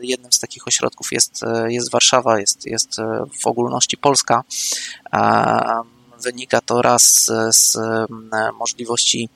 jednym 0.00 0.32
z 0.32 0.38
takich 0.38 0.68
ośrodków 0.68 1.12
jest, 1.12 1.40
jest 1.68 1.90
Warszawa, 1.90 2.40
jest, 2.40 2.66
jest 2.66 2.96
w 3.40 3.46
ogólności 3.46 3.96
Polska. 3.96 4.44
Wynika 6.22 6.60
to 6.60 6.82
raz 6.82 7.30
z 7.50 7.76
możliwości 8.58 9.28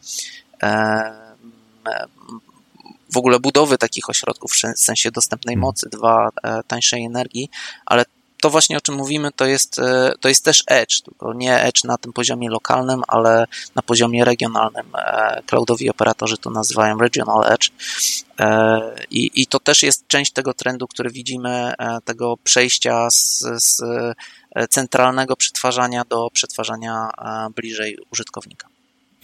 w 3.13 3.17
ogóle 3.17 3.41
budowy 3.41 3.79
takich 3.79 4.11
ośrodków 4.11 4.53
w 4.53 4.81
sensie 4.81 5.11
dostępnej 5.11 5.55
hmm. 5.55 5.63
mocy, 5.69 5.89
dwa 5.89 6.31
tańszej 6.67 7.05
energii, 7.05 7.51
ale 7.87 8.05
to 8.43 8.51
właśnie 8.51 8.77
o 8.77 8.81
czym 8.81 8.95
mówimy, 8.95 9.31
to 9.37 9.47
jest, 9.47 9.79
e, 9.79 10.13
to 10.21 10.29
jest 10.29 10.45
też 10.45 10.65
edge, 10.67 11.01
tylko 11.01 11.35
nie 11.35 11.63
edge 11.63 11.85
na 11.85 11.99
tym 11.99 12.13
poziomie 12.13 12.51
lokalnym, 12.51 13.03
ale 13.09 13.47
na 13.75 13.83
poziomie 13.83 14.25
regionalnym. 14.25 14.87
E, 14.95 15.43
cloudowi 15.47 15.91
operatorzy 15.91 16.39
to 16.39 16.51
nazywają 16.51 16.99
regional 16.99 17.53
edge. 17.53 17.71
E, 18.41 18.81
I, 19.11 19.31
I 19.35 19.47
to 19.47 19.61
też 19.61 19.83
jest 19.83 20.07
część 20.07 20.33
tego 20.33 20.55
trendu, 20.55 20.87
który 20.89 21.11
widzimy, 21.11 21.73
tego 22.05 22.37
przejścia 22.45 23.11
z, 23.11 23.45
z 23.57 23.83
centralnego 24.71 25.37
przetwarzania 25.37 26.05
do 26.05 26.31
przetwarzania 26.31 27.11
bliżej 27.57 27.99
użytkownika. 28.11 28.72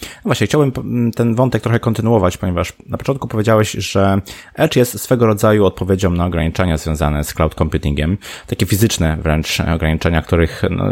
No 0.01 0.07
właśnie, 0.23 0.47
chciałbym 0.47 1.11
ten 1.11 1.35
wątek 1.35 1.61
trochę 1.61 1.79
kontynuować, 1.79 2.37
ponieważ 2.37 2.73
na 2.85 2.97
początku 2.97 3.27
powiedziałeś, 3.27 3.71
że 3.71 4.21
Edge 4.55 4.75
jest 4.75 4.99
swego 4.99 5.25
rodzaju 5.25 5.65
odpowiedzią 5.65 6.09
na 6.09 6.25
ograniczenia 6.25 6.77
związane 6.77 7.23
z 7.23 7.33
cloud 7.33 7.55
computingiem, 7.55 8.17
takie 8.47 8.65
fizyczne 8.65 9.17
wręcz 9.21 9.59
ograniczenia, 9.59 10.21
których 10.21 10.61
no, 10.69 10.85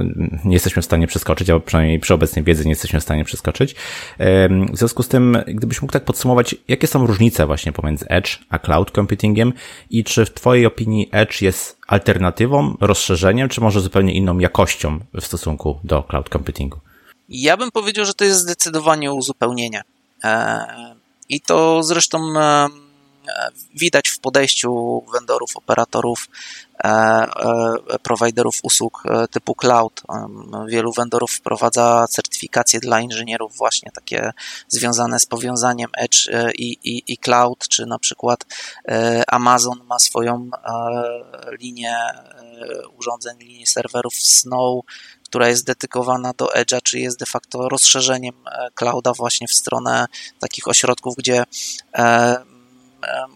nie 0.46 0.54
jesteśmy 0.54 0.82
w 0.82 0.86
stanie 0.86 1.08
przeskoczyć, 1.08 1.50
albo 1.50 1.66
przynajmniej 1.66 2.00
przy 2.00 2.14
obecnej 2.14 2.46
wiedzy 2.46 2.66
nie 2.66 2.72
jesteśmy 2.72 3.00
w 3.00 3.04
stanie 3.04 3.26
przeskoczyć. 3.26 3.76
W 4.74 4.78
związku 4.78 5.04
z 5.04 5.08
tym, 5.08 5.38
gdybyś 5.48 5.82
mógł 5.82 5.94
tak 5.94 6.06
podsumować, 6.06 6.56
jakie 6.68 6.88
są 6.88 7.08
różnice 7.08 7.46
właśnie 7.46 7.72
pomiędzy 7.72 8.08
Edge 8.08 8.40
a 8.50 8.60
cloud 8.60 8.92
computingiem 8.92 9.54
i 9.90 10.04
czy 10.04 10.26
w 10.26 10.34
Twojej 10.34 10.66
opinii 10.66 11.10
Edge 11.12 11.42
jest 11.42 11.78
alternatywą, 11.88 12.78
rozszerzeniem, 12.82 13.50
czy 13.50 13.62
może 13.62 13.82
zupełnie 13.82 14.14
inną 14.14 14.40
jakością 14.40 15.00
w 15.14 15.26
stosunku 15.26 15.80
do 15.84 16.04
cloud 16.04 16.30
computingu? 16.30 16.80
Ja 17.30 17.58
bym 17.58 17.72
powiedział, 17.72 18.06
że 18.06 18.14
to 18.14 18.26
jest 18.26 18.40
zdecydowanie 18.40 19.14
uzupełnienie. 19.14 19.84
E, 20.24 20.96
I 21.30 21.42
to 21.42 21.84
zresztą 21.84 22.40
e, 22.40 22.68
widać 23.76 24.10
w 24.10 24.20
podejściu 24.20 25.04
vendorów, 25.14 25.58
operatorów, 25.58 26.28
e, 26.84 27.28
prowajderów 28.04 28.60
usług 28.64 29.04
typu 29.32 29.56
cloud. 29.56 30.02
Wielu 30.68 30.92
vendorów 30.92 31.32
wprowadza 31.32 32.06
certyfikacje 32.10 32.80
dla 32.80 33.00
inżynierów 33.00 33.58
właśnie 33.58 33.92
takie 33.92 34.32
związane 34.68 35.20
z 35.20 35.26
powiązaniem 35.26 35.90
Edge 35.98 36.28
i, 36.56 36.78
i, 36.84 37.04
i 37.14 37.18
cloud, 37.18 37.68
czy 37.68 37.86
na 37.86 38.00
przykład 38.00 38.46
Amazon 39.28 39.84
ma 39.84 40.00
swoją 40.00 40.50
linię 41.60 41.96
urządzeń, 42.98 43.38
linię 43.40 43.68
serwerów 43.68 44.14
Snow, 44.14 44.86
która 45.28 45.48
jest 45.48 45.66
dedykowana 45.66 46.34
do 46.38 46.46
Edge'a, 46.46 46.82
czy 46.84 47.00
jest 47.00 47.20
de 47.20 47.26
facto 47.26 47.70
rozszerzeniem 47.70 48.36
e, 48.48 48.68
clouda 48.76 49.14
właśnie 49.14 49.48
w 49.48 49.54
stronę 49.54 50.06
takich 50.40 50.68
ośrodków, 50.68 51.16
gdzie 51.16 51.44
e, 51.94 52.04
e, 52.04 52.44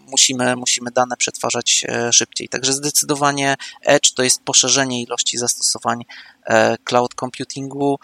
musimy, 0.08 0.56
musimy 0.56 0.92
dane 0.92 1.18
przetwarzać 1.18 1.86
szybciej. 2.12 2.50
Także 2.50 2.74
zdecydowanie 2.74 3.56
Edge 3.82 4.14
to 4.14 4.24
jest 4.24 4.44
poszerzenie 4.44 5.02
ilości 5.02 5.38
zastosowań 5.38 6.06
cloud 6.84 7.14
computingu, 7.16 8.00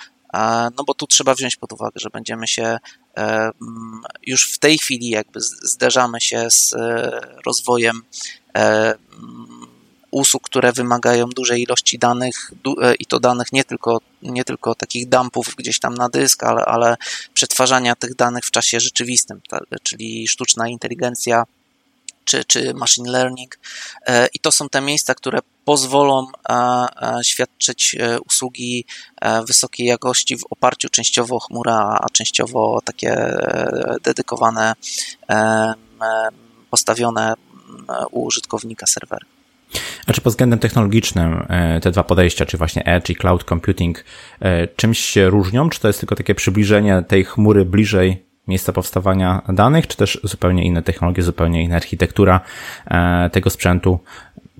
no 0.77 0.83
bo 0.87 0.93
tu 0.93 1.07
trzeba 1.07 1.35
wziąć 1.35 1.55
pod 1.55 1.73
uwagę, 1.73 1.91
że 1.95 2.09
będziemy 2.09 2.47
się 2.47 2.77
już 4.25 4.51
w 4.53 4.59
tej 4.59 4.77
chwili 4.77 5.09
jakby 5.09 5.41
zderzamy 5.41 6.21
się 6.21 6.47
z 6.51 6.75
rozwojem 7.45 8.01
usług, 10.11 10.43
które 10.43 10.71
wymagają 10.73 11.29
dużej 11.29 11.61
ilości 11.61 11.99
danych 11.99 12.51
e, 12.81 12.95
i 12.95 13.05
to 13.05 13.19
danych 13.19 13.53
nie 13.53 13.63
tylko, 13.63 13.99
nie 14.21 14.43
tylko 14.43 14.75
takich 14.75 15.09
dumpów 15.09 15.55
gdzieś 15.57 15.79
tam 15.79 15.93
na 15.93 16.09
dysk, 16.09 16.43
ale, 16.43 16.65
ale 16.65 16.97
przetwarzania 17.33 17.95
tych 17.95 18.15
danych 18.15 18.45
w 18.45 18.51
czasie 18.51 18.79
rzeczywistym, 18.79 19.41
czyli 19.83 20.27
sztuczna 20.27 20.67
inteligencja 20.67 21.43
czy, 22.25 22.45
czy 22.45 22.73
machine 22.73 23.11
learning. 23.11 23.59
E, 24.07 24.27
I 24.33 24.39
to 24.39 24.51
są 24.51 24.69
te 24.69 24.81
miejsca, 24.81 25.15
które 25.15 25.39
pozwolą 25.65 26.27
e, 26.49 26.87
świadczyć 27.23 27.95
usługi 28.25 28.85
wysokiej 29.47 29.87
jakości 29.87 30.37
w 30.37 30.43
oparciu 30.49 30.89
częściowo 30.89 31.35
o 31.35 31.39
chmurę, 31.39 31.73
a 31.73 32.05
częściowo 32.13 32.81
takie 32.85 33.37
dedykowane, 34.03 34.73
postawione 36.69 37.33
u 38.11 38.23
użytkownika 38.23 38.87
serwery. 38.87 39.36
A 40.07 40.13
czy 40.13 40.21
pod 40.21 40.33
względem 40.33 40.59
technologicznym 40.59 41.45
e, 41.49 41.79
te 41.79 41.91
dwa 41.91 42.03
podejścia, 42.03 42.45
czy 42.45 42.57
właśnie 42.57 42.85
Edge 42.85 43.09
i 43.09 43.15
Cloud 43.15 43.43
Computing, 43.43 44.03
e, 44.39 44.67
czymś 44.67 44.99
się 44.99 45.29
różnią? 45.29 45.69
Czy 45.69 45.79
to 45.79 45.87
jest 45.87 45.99
tylko 45.99 46.15
takie 46.15 46.35
przybliżenie 46.35 47.03
tej 47.07 47.25
chmury 47.25 47.65
bliżej 47.65 48.25
miejsca 48.47 48.73
powstawania 48.73 49.41
danych, 49.49 49.87
czy 49.87 49.97
też 49.97 50.19
zupełnie 50.23 50.65
inne 50.65 50.83
technologie, 50.83 51.23
zupełnie 51.23 51.63
inna 51.63 51.75
architektura 51.75 52.41
e, 52.85 53.29
tego 53.29 53.49
sprzętu? 53.49 53.99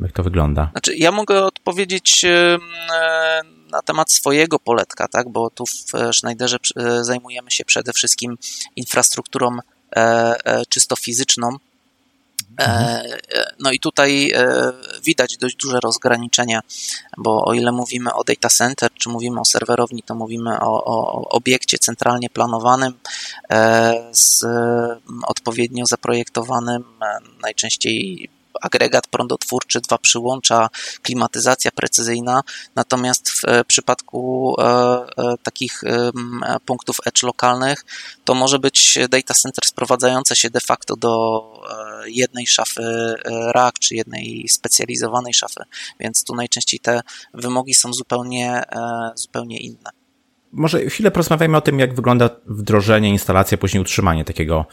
Jak 0.01 0.11
to 0.11 0.23
wygląda? 0.23 0.69
Znaczy, 0.71 0.95
ja 0.95 1.11
mogę 1.11 1.45
odpowiedzieć 1.45 2.25
na 3.71 3.81
temat 3.81 4.11
swojego 4.11 4.59
poletka, 4.59 5.07
tak? 5.07 5.29
bo 5.29 5.49
tu 5.49 5.65
w 5.65 6.15
Schneiderze 6.15 6.57
zajmujemy 7.01 7.51
się 7.51 7.65
przede 7.65 7.93
wszystkim 7.93 8.37
infrastrukturą 8.75 9.57
czysto 10.69 10.95
fizyczną, 10.95 11.57
no 13.59 13.71
i 13.71 13.79
tutaj 13.79 14.31
e, 14.31 14.73
widać 15.03 15.37
dość 15.37 15.55
duże 15.55 15.79
rozgraniczenia, 15.79 16.61
bo 17.17 17.45
o 17.45 17.53
ile 17.53 17.71
mówimy 17.71 18.13
o 18.13 18.23
data 18.23 18.49
center, 18.49 18.89
czy 18.93 19.09
mówimy 19.09 19.39
o 19.39 19.45
serwerowni, 19.45 20.03
to 20.03 20.15
mówimy 20.15 20.59
o, 20.59 20.83
o 20.85 21.29
obiekcie 21.29 21.77
centralnie 21.77 22.29
planowanym, 22.29 22.93
e, 23.51 24.09
z 24.11 24.45
odpowiednio 25.27 25.85
zaprojektowanym, 25.85 26.83
najczęściej 27.41 28.29
agregat 28.61 29.07
prądotwórczy, 29.07 29.81
dwa 29.81 29.97
przyłącza, 29.97 30.69
klimatyzacja 31.01 31.71
precyzyjna. 31.71 32.41
Natomiast 32.75 33.29
w 33.29 33.45
e, 33.45 33.63
przypadku 33.65 34.55
e, 34.59 34.63
e, 34.63 35.35
takich 35.43 35.81
punktów 36.65 36.97
edge 37.05 37.23
lokalnych, 37.23 37.85
to 38.25 38.33
może 38.33 38.59
być 38.59 38.99
data 39.09 39.33
center 39.33 39.65
sprowadzające 39.65 40.35
się 40.35 40.49
de 40.49 40.59
facto 40.59 40.95
do 40.95 41.43
jednej 42.05 42.47
szafy 42.47 43.15
rack, 43.25 43.79
czy 43.79 43.95
jednej 43.95 44.45
specjalizowanej 44.49 45.33
szafy, 45.33 45.59
więc 45.99 46.23
tu 46.23 46.35
najczęściej 46.35 46.79
te 46.79 47.01
wymogi 47.33 47.73
są 47.73 47.93
zupełnie, 47.93 48.63
zupełnie 49.15 49.59
inne. 49.59 49.89
Może 50.51 50.85
chwilę 50.85 51.11
porozmawiajmy 51.11 51.57
o 51.57 51.61
tym, 51.61 51.79
jak 51.79 51.95
wygląda 51.95 52.29
wdrożenie, 52.45 53.09
instalacja, 53.09 53.57
później 53.57 53.81
utrzymanie 53.81 54.25
takiego 54.25 54.65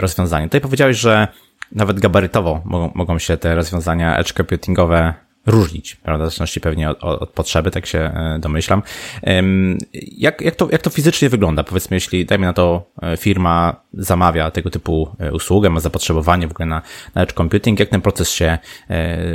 rozwiązania. 0.00 0.46
Tutaj 0.46 0.60
powiedziałeś, 0.60 0.96
że 0.96 1.28
nawet 1.72 2.00
gabarytowo 2.00 2.62
mogą, 2.64 2.90
mogą 2.94 3.18
się 3.18 3.36
te 3.36 3.54
rozwiązania 3.54 4.18
edge 4.18 4.32
computingowe 4.32 5.14
różnić, 5.46 5.96
prawda? 5.96 6.24
W 6.24 6.28
zależności 6.28 6.60
pewnie 6.60 6.90
od, 6.90 7.04
od, 7.04 7.30
potrzeby, 7.30 7.70
tak 7.70 7.86
się 7.86 7.98
e, 7.98 8.38
domyślam. 8.40 8.82
Jak, 9.92 10.40
jak, 10.40 10.56
to, 10.56 10.68
jak 10.72 10.82
to 10.82 10.90
fizycznie 10.90 11.28
wygląda? 11.28 11.64
Powiedzmy, 11.64 11.96
jeśli, 11.96 12.26
dajmy 12.26 12.46
na 12.46 12.52
to, 12.52 12.90
e, 13.02 13.16
firma 13.16 13.80
zamawia 13.92 14.50
tego 14.50 14.70
typu 14.70 15.16
e, 15.18 15.32
usługę, 15.32 15.70
ma 15.70 15.80
zapotrzebowanie 15.80 16.48
w 16.48 16.50
ogóle 16.50 16.66
na, 16.66 16.82
na 17.14 17.22
edge 17.22 17.32
computing, 17.32 17.80
jak 17.80 17.88
ten 17.88 18.00
proces 18.00 18.30
się 18.30 18.58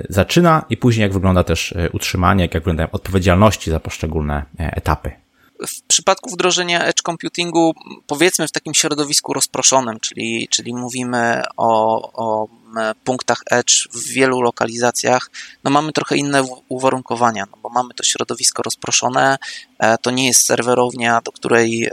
zaczyna 0.10 0.66
i 0.70 0.78
później 0.78 1.02
jak 1.04 1.14
wygląda 1.14 1.44
też 1.44 1.74
utrzymanie, 1.92 2.44
jak 2.44 2.54
wyglądają 2.54 2.92
odpowiedzialności 2.92 3.72
za 3.72 3.80
poszczególne 3.80 4.46
etapy 4.58 5.25
w 5.68 5.82
przypadku 5.82 6.30
wdrożenia 6.30 6.84
edge 6.84 7.02
computingu, 7.02 7.74
powiedzmy 8.08 8.48
w 8.48 8.52
takim 8.52 8.74
środowisku 8.74 9.34
rozproszonym, 9.34 10.00
czyli, 10.00 10.48
czyli 10.52 10.74
mówimy 10.74 11.44
o, 11.58 12.02
o 12.14 12.48
punktach 13.04 13.42
edge 13.52 13.88
w 13.94 14.04
wielu 14.04 14.42
lokalizacjach, 14.42 15.32
no 15.64 15.72
mamy 15.72 15.92
trochę 15.92 16.18
inne 16.18 16.44
uwarunkowania, 16.70 17.46
no 17.52 17.58
bo 17.64 17.70
mamy 17.70 17.94
to 17.94 18.04
środowisko 18.04 18.64
rozproszone, 18.64 19.38
e, 19.80 19.98
to 19.98 20.12
nie 20.12 20.28
jest 20.28 20.46
serwerownia, 20.46 21.22
do 21.22 21.32
której 21.32 21.90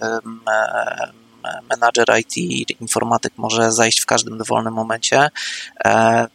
menadżer 1.71 2.07
IT, 2.21 2.37
informatyk 2.81 3.33
może 3.37 3.73
zajść 3.73 4.01
w 4.01 4.07
każdym 4.07 4.39
dowolnym 4.39 4.75
momencie, 4.75 5.29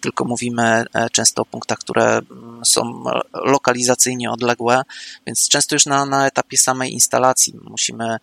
tylko 0.01 0.25
mówimy 0.25 0.85
często 1.11 1.41
o 1.41 1.45
punktach, 1.45 1.77
które 1.77 2.03
mm, 2.03 2.65
są 2.65 3.03
lokalizacyjnie 3.33 4.31
odległe, 4.31 4.81
więc 5.27 5.49
często 5.49 5.75
już 5.75 5.85
na, 5.85 6.05
na 6.05 6.27
etapie 6.27 6.57
samej 6.57 6.93
instalacji 6.93 7.53
musimy 7.63 8.17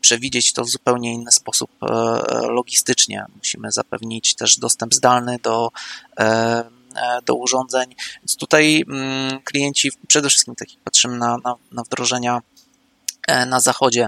przewidzieć 0.00 0.52
to 0.52 0.64
w 0.64 0.68
zupełnie 0.68 1.14
inny 1.14 1.32
sposób 1.32 1.70
logistycznie. 2.48 3.24
Musimy 3.36 3.72
zapewnić 3.72 4.34
też 4.34 4.58
dostęp 4.58 4.94
zdalny 4.94 5.38
do 5.42 5.70
E, 6.96 7.22
do 7.26 7.34
urządzeń. 7.34 7.94
Więc 8.22 8.36
tutaj 8.36 8.84
mm, 8.88 9.40
klienci 9.40 9.90
przede 10.06 10.28
wszystkim, 10.28 10.54
tak 10.54 10.72
jak 10.72 10.82
patrzymy 10.82 11.18
na, 11.18 11.36
na, 11.44 11.54
na 11.72 11.82
wdrożenia 11.82 12.36
e, 12.36 12.42
na 13.46 13.60
zachodzie, 13.60 14.06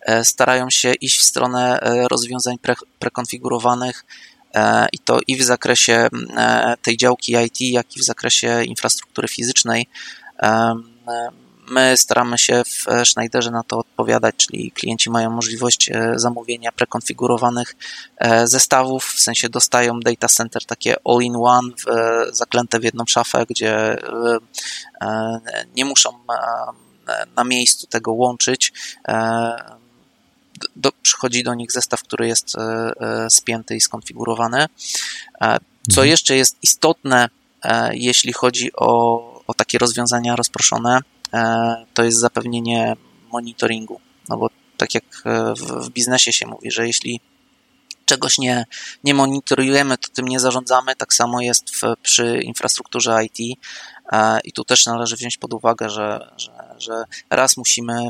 e, 0.00 0.24
starają 0.24 0.70
się 0.70 0.94
iść 0.94 1.18
w 1.18 1.22
stronę 1.22 1.78
rozwiązań 2.10 2.58
pre, 2.58 2.74
prekonfigurowanych 2.98 4.04
i 4.92 4.98
to 4.98 5.18
i 5.26 5.36
w 5.36 5.42
zakresie 5.42 6.08
tej 6.82 6.96
działki 6.96 7.32
IT, 7.46 7.60
jak 7.60 7.96
i 7.96 8.00
w 8.00 8.04
zakresie 8.04 8.64
infrastruktury 8.64 9.28
fizycznej. 9.28 9.86
My 11.70 11.96
staramy 11.96 12.38
się 12.38 12.62
w 12.64 12.86
Schneiderze 13.04 13.50
na 13.50 13.62
to 13.62 13.78
odpowiadać, 13.78 14.34
czyli 14.36 14.72
klienci 14.72 15.10
mają 15.10 15.30
możliwość 15.30 15.90
e, 15.90 16.12
zamówienia 16.16 16.72
prekonfigurowanych 16.72 17.76
e, 18.16 18.46
zestawów, 18.46 19.04
w 19.04 19.20
sensie 19.20 19.48
dostają 19.48 20.00
data 20.00 20.28
center 20.28 20.64
takie 20.66 20.96
all-in-one, 21.04 21.72
zaklęte 22.32 22.80
w 22.80 22.84
jedną 22.84 23.04
szafę, 23.06 23.44
gdzie 23.48 23.96
e, 25.00 25.40
nie 25.76 25.84
muszą 25.84 26.10
na 27.36 27.44
miejscu 27.44 27.86
tego 27.86 28.12
łączyć. 28.12 28.72
Do, 30.76 30.92
przychodzi 31.02 31.42
do 31.42 31.54
nich 31.54 31.72
zestaw, 31.72 32.02
który 32.02 32.26
jest 32.26 32.56
spięty 33.28 33.76
i 33.76 33.80
skonfigurowany. 33.80 34.66
Co 35.90 36.00
mhm. 36.00 36.08
jeszcze 36.08 36.36
jest 36.36 36.56
istotne, 36.62 37.28
jeśli 37.92 38.32
chodzi 38.32 38.70
o, 38.76 39.44
o 39.46 39.54
takie 39.54 39.78
rozwiązania 39.78 40.36
rozproszone, 40.36 41.00
E, 41.32 41.76
to 41.94 42.04
jest 42.04 42.18
zapewnienie 42.18 42.96
monitoringu. 43.32 44.00
No 44.28 44.36
bo 44.36 44.50
tak 44.76 44.94
jak 44.94 45.04
e, 45.24 45.54
w, 45.54 45.86
w 45.86 45.90
biznesie 45.90 46.32
się 46.32 46.46
mówi, 46.46 46.70
że 46.70 46.86
jeśli 46.86 47.20
czegoś 48.10 48.38
nie, 48.38 48.66
nie 49.04 49.14
monitorujemy, 49.14 49.98
to 49.98 50.08
tym 50.08 50.28
nie 50.28 50.40
zarządzamy. 50.40 50.96
Tak 50.96 51.14
samo 51.14 51.40
jest 51.40 51.70
w, 51.70 51.80
przy 52.02 52.40
infrastrukturze 52.42 53.24
IT. 53.24 53.58
E, 54.12 54.40
I 54.44 54.52
tu 54.52 54.64
też 54.64 54.86
należy 54.86 55.16
wziąć 55.16 55.36
pod 55.36 55.54
uwagę, 55.54 55.90
że, 55.90 56.30
że, 56.36 56.74
że 56.78 57.04
raz 57.30 57.56
musimy 57.56 58.08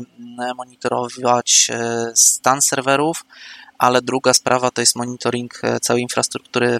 monitorować 0.55 1.71
stan 2.15 2.61
serwerów, 2.61 3.25
ale 3.81 4.01
druga 4.01 4.33
sprawa 4.33 4.71
to 4.71 4.81
jest 4.81 4.95
monitoring 4.95 5.59
e, 5.63 5.79
całej 5.79 6.03
infrastruktury 6.03 6.79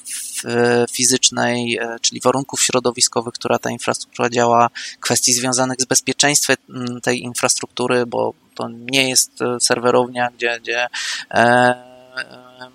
fizycznej, 0.91 1.77
e, 1.77 1.95
czyli 2.01 2.21
warunków 2.21 2.61
środowiskowych, 2.61 3.33
która 3.33 3.59
ta 3.59 3.69
infrastruktura 3.69 4.29
działa, 4.29 4.69
kwestii 4.99 5.33
związanych 5.33 5.81
z 5.81 5.85
bezpieczeństwem 5.85 6.57
tej 7.03 7.21
infrastruktury, 7.21 8.05
bo 8.05 8.33
to 8.55 8.69
nie 8.69 9.09
jest 9.09 9.41
e, 9.41 9.59
serwerownia, 9.59 10.29
gdzie, 10.37 10.59
gdzie 10.59 10.87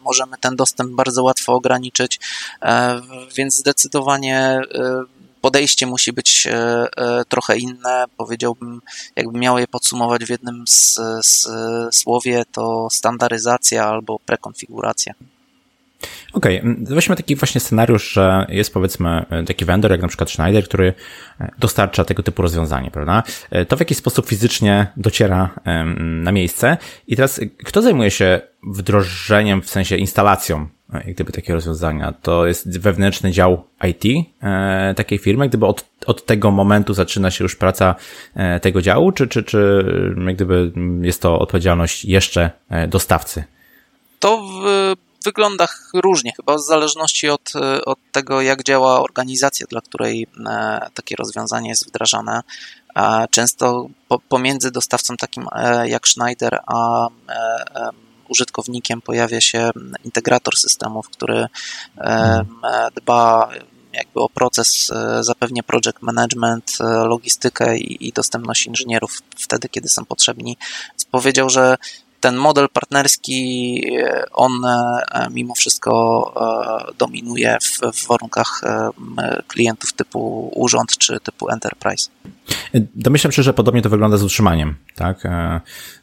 możemy 0.03 0.37
ten 0.41 0.57
dostęp 0.57 0.91
bardzo 0.91 1.23
łatwo 1.23 1.53
ograniczyć, 1.53 2.21
więc 3.37 3.55
zdecydowanie 3.55 4.61
podejście 5.47 5.87
musi 5.87 6.13
być 6.13 6.47
e, 6.47 6.53
e, 6.97 7.25
trochę 7.25 7.59
inne. 7.59 8.05
Powiedziałbym, 8.17 8.83
jakbym 9.17 9.41
miał 9.41 9.59
je 9.59 9.69
podsumować 9.69 10.25
w 10.25 10.31
jednym 10.31 10.65
z, 10.67 10.99
z 11.23 11.47
słowie, 11.95 12.45
to 12.53 12.89
standaryzacja 12.91 13.87
albo 13.87 14.19
prekonfiguracja. 14.19 15.15
Okej, 16.33 16.61
okay. 16.61 16.77
weźmy 16.81 17.17
taki 17.17 17.37
właśnie 17.37 17.61
scenariusz, 17.61 18.13
że 18.13 18.47
jest 18.49 18.75
powiedzmy 18.75 19.25
taki 19.47 19.65
vendor, 19.65 19.91
jak 19.91 20.03
na 20.03 20.09
przykład 20.09 20.31
Schneider, 20.31 20.65
który 20.65 20.95
dostarcza 21.59 22.05
tego 22.05 22.23
typu 22.23 22.43
rozwiązanie, 22.43 22.91
prawda? 22.91 23.23
To 23.69 23.77
w 23.77 23.81
jaki 23.81 23.95
sposób 23.95 24.27
fizycznie 24.27 24.87
dociera 24.97 25.51
na 25.97 26.33
miejsce 26.33 26.77
i 27.07 27.17
teraz 27.17 27.41
kto 27.65 27.83
zajmuje 27.83 28.11
się 28.11 28.41
wdrożeniem, 28.63 29.63
w 29.63 29.71
sensie 29.71 29.97
instalacją 29.97 30.69
jak 30.93 31.15
gdyby 31.15 31.33
takie 31.33 31.55
rozwiązania. 31.55 32.13
To 32.13 32.47
jest 32.47 32.81
wewnętrzny 32.81 33.31
dział 33.31 33.65
IT 33.89 34.27
e, 34.43 34.95
takiej 34.97 35.19
firmy, 35.19 35.49
gdyby 35.49 35.67
od, 35.67 35.85
od 36.07 36.27
tego 36.27 36.51
momentu 36.51 36.95
zaczyna 36.95 37.31
się 37.31 37.45
już 37.45 37.57
praca 37.57 37.95
e, 38.35 38.61
tego 38.61 38.83
działu, 38.83 39.13
czy, 39.13 39.29
czy, 39.29 39.43
czy 39.43 39.85
jak 40.27 40.37
gdyby 40.37 40.73
jest 41.03 41.23
to 41.23 41.39
odpowiedzialność 41.39 42.05
jeszcze 42.05 42.51
e, 42.71 42.89
dostawcy? 42.89 43.45
To 44.19 44.43
w, 44.43 44.93
wygląda 45.27 45.67
różnie, 45.95 46.33
chyba 46.37 46.57
w 46.57 46.61
zależności 46.61 47.29
od, 47.29 47.53
od 47.87 47.99
tego, 48.13 48.41
jak 48.41 48.63
działa 48.63 49.03
organizacja, 49.03 49.67
dla 49.71 49.81
której 49.81 50.27
e, 50.47 50.81
takie 50.95 51.17
rozwiązanie 51.17 51.69
jest 51.69 51.89
wdrażane. 51.89 52.43
Często 53.31 53.89
pomiędzy 54.29 54.71
dostawcą 54.71 55.17
takim 55.17 55.47
e, 55.53 55.89
jak 55.89 56.09
Schneider 56.09 56.59
a 56.67 57.07
e, 57.07 57.91
użytkownikiem 58.29 59.03
pojawia 59.03 59.41
się 59.41 59.71
integrator 60.05 60.57
systemów, 60.57 61.09
który 61.09 61.47
dba 62.95 63.51
jakby 63.97 64.21
o 64.21 64.29
proces, 64.29 64.91
e, 64.91 65.25
zapewnia 65.25 65.63
project 65.63 66.03
management, 66.03 66.79
e, 66.81 66.85
logistykę 66.85 67.79
i, 67.79 68.09
i 68.09 68.13
dostępność 68.13 68.67
inżynierów 68.67 69.23
wtedy, 69.37 69.69
kiedy 69.69 69.89
są 69.89 70.05
potrzebni. 70.05 70.57
Powiedział, 71.11 71.51
że 71.51 71.77
ten 72.21 72.37
model 72.37 72.69
partnerski, 72.69 73.83
e, 73.99 74.25
on 74.33 74.53
mimo 75.31 75.55
wszystko 75.55 76.35
dominuje 76.99 77.59
w, 77.63 77.97
w, 77.97 78.07
warunkach 78.07 78.61
klientów 79.49 79.93
typu 79.93 80.53
urząd 80.55 80.99
czy 80.99 81.21
typu 81.21 81.51
enterprise. 81.51 82.11
Domyślam 82.95 83.33
się, 83.33 83.43
że 83.43 83.55
podobnie 83.55 83.83
to 83.83 83.89
wygląda 83.89 84.17
z 84.17 84.23
utrzymaniem, 84.23 84.75
tak? 84.95 85.23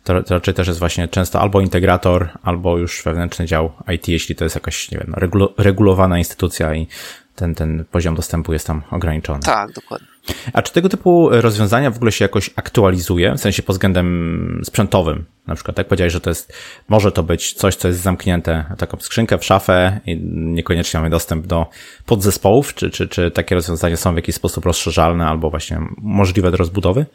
To, 0.04 0.24
to 0.24 0.34
raczej 0.34 0.54
też 0.54 0.68
jest 0.68 0.80
właśnie 0.80 1.08
często 1.08 1.42
albo 1.42 1.62
integrator, 1.62 2.30
albo 2.44 2.78
już 2.78 3.04
wewnętrzny 3.04 3.46
dział 3.46 3.72
IT, 3.96 4.08
jeśli 4.08 4.36
to 4.36 4.44
jest 4.44 4.56
jakaś, 4.56 4.92
nie 4.92 4.98
wiem, 4.98 5.16
regulowana 5.58 6.18
instytucja 6.18 6.76
i 6.76 6.88
ten, 7.36 7.56
ten 7.56 7.86
poziom 7.92 8.16
dostępu 8.16 8.54
jest 8.54 8.68
tam 8.68 8.82
ograniczony. 8.92 9.40
Tak, 9.40 9.72
dokładnie. 9.72 10.08
A 10.54 10.62
czy 10.62 10.74
tego 10.74 10.90
typu 10.90 11.30
rozwiązania 11.32 11.92
w 11.92 11.96
ogóle 11.96 12.12
się 12.12 12.26
jakoś 12.26 12.50
aktualizuje, 12.56 13.34
w 13.34 13.40
sensie 13.40 13.64
pod 13.64 13.76
względem 13.76 14.62
sprzętowym? 14.66 15.26
Na 15.48 15.56
przykład, 15.56 15.78
jak 15.78 15.88
powiedziałeś, 15.88 16.14
że 16.14 16.22
to 16.22 16.30
jest, 16.30 16.54
może 16.90 17.12
to 17.12 17.24
być 17.24 17.54
coś, 17.54 17.76
co 17.76 17.88
jest 17.88 18.00
zamknięte, 18.00 18.66
taką 18.78 18.98
skrzynkę 19.00 19.38
w 19.38 19.46
szafę 19.46 20.00
i 20.06 20.18
niekoniecznie 20.34 21.00
mamy 21.00 21.10
dostęp 21.10 21.48
do 21.48 21.70
podzespołów, 22.06 22.74
czy, 22.74 22.90
czy, 22.90 23.08
czy 23.08 23.32
takie 23.32 23.56
rozwiązania 23.56 23.98
są 23.98 24.14
w 24.14 24.16
jakiś 24.16 24.36
sposób 24.36 24.66
rozszerzalne 24.66 25.28
albo 25.28 25.50
właśnie 25.50 25.80
możliwe 25.98 26.52
do 26.52 26.58
rozbudowy? 26.58 27.06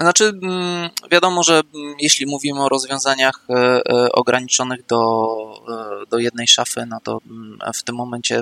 Znaczy, 0.00 0.24
mm, 0.24 0.90
wiadomo, 1.10 1.42
że 1.42 1.54
mm, 1.54 1.94
jeśli 2.00 2.26
mówimy 2.26 2.62
o 2.62 2.68
rozwiązaniach 2.68 3.40
e, 3.50 3.54
e, 3.54 4.12
ograniczonych 4.12 4.86
do, 4.86 5.26
e, 5.68 6.06
do 6.10 6.18
jednej 6.18 6.46
szafy, 6.48 6.86
no 6.86 7.00
to 7.02 7.20
mm, 7.26 7.58
w 7.74 7.82
tym 7.82 7.96
momencie 7.96 8.40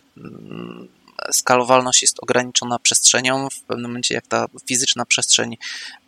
skalowalność 1.32 2.02
jest 2.02 2.22
ograniczona 2.22 2.78
przestrzenią. 2.78 3.48
W 3.50 3.62
pewnym 3.62 3.90
momencie, 3.90 4.14
jak 4.14 4.26
ta 4.26 4.46
fizyczna 4.68 5.04
przestrzeń 5.04 5.56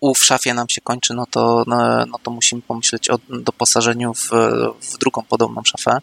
u 0.00 0.14
w 0.14 0.24
szafie 0.24 0.54
nam 0.54 0.68
się 0.68 0.80
kończy, 0.80 1.14
no 1.14 1.26
to, 1.30 1.64
no, 1.66 2.06
no 2.06 2.18
to 2.22 2.30
musimy 2.30 2.62
pomyśleć 2.62 3.10
o 3.10 3.18
doposażeniu 3.28 4.14
w, 4.14 4.30
w 4.80 4.98
drugą 4.98 5.22
podobną 5.22 5.62
szafę. 5.64 5.98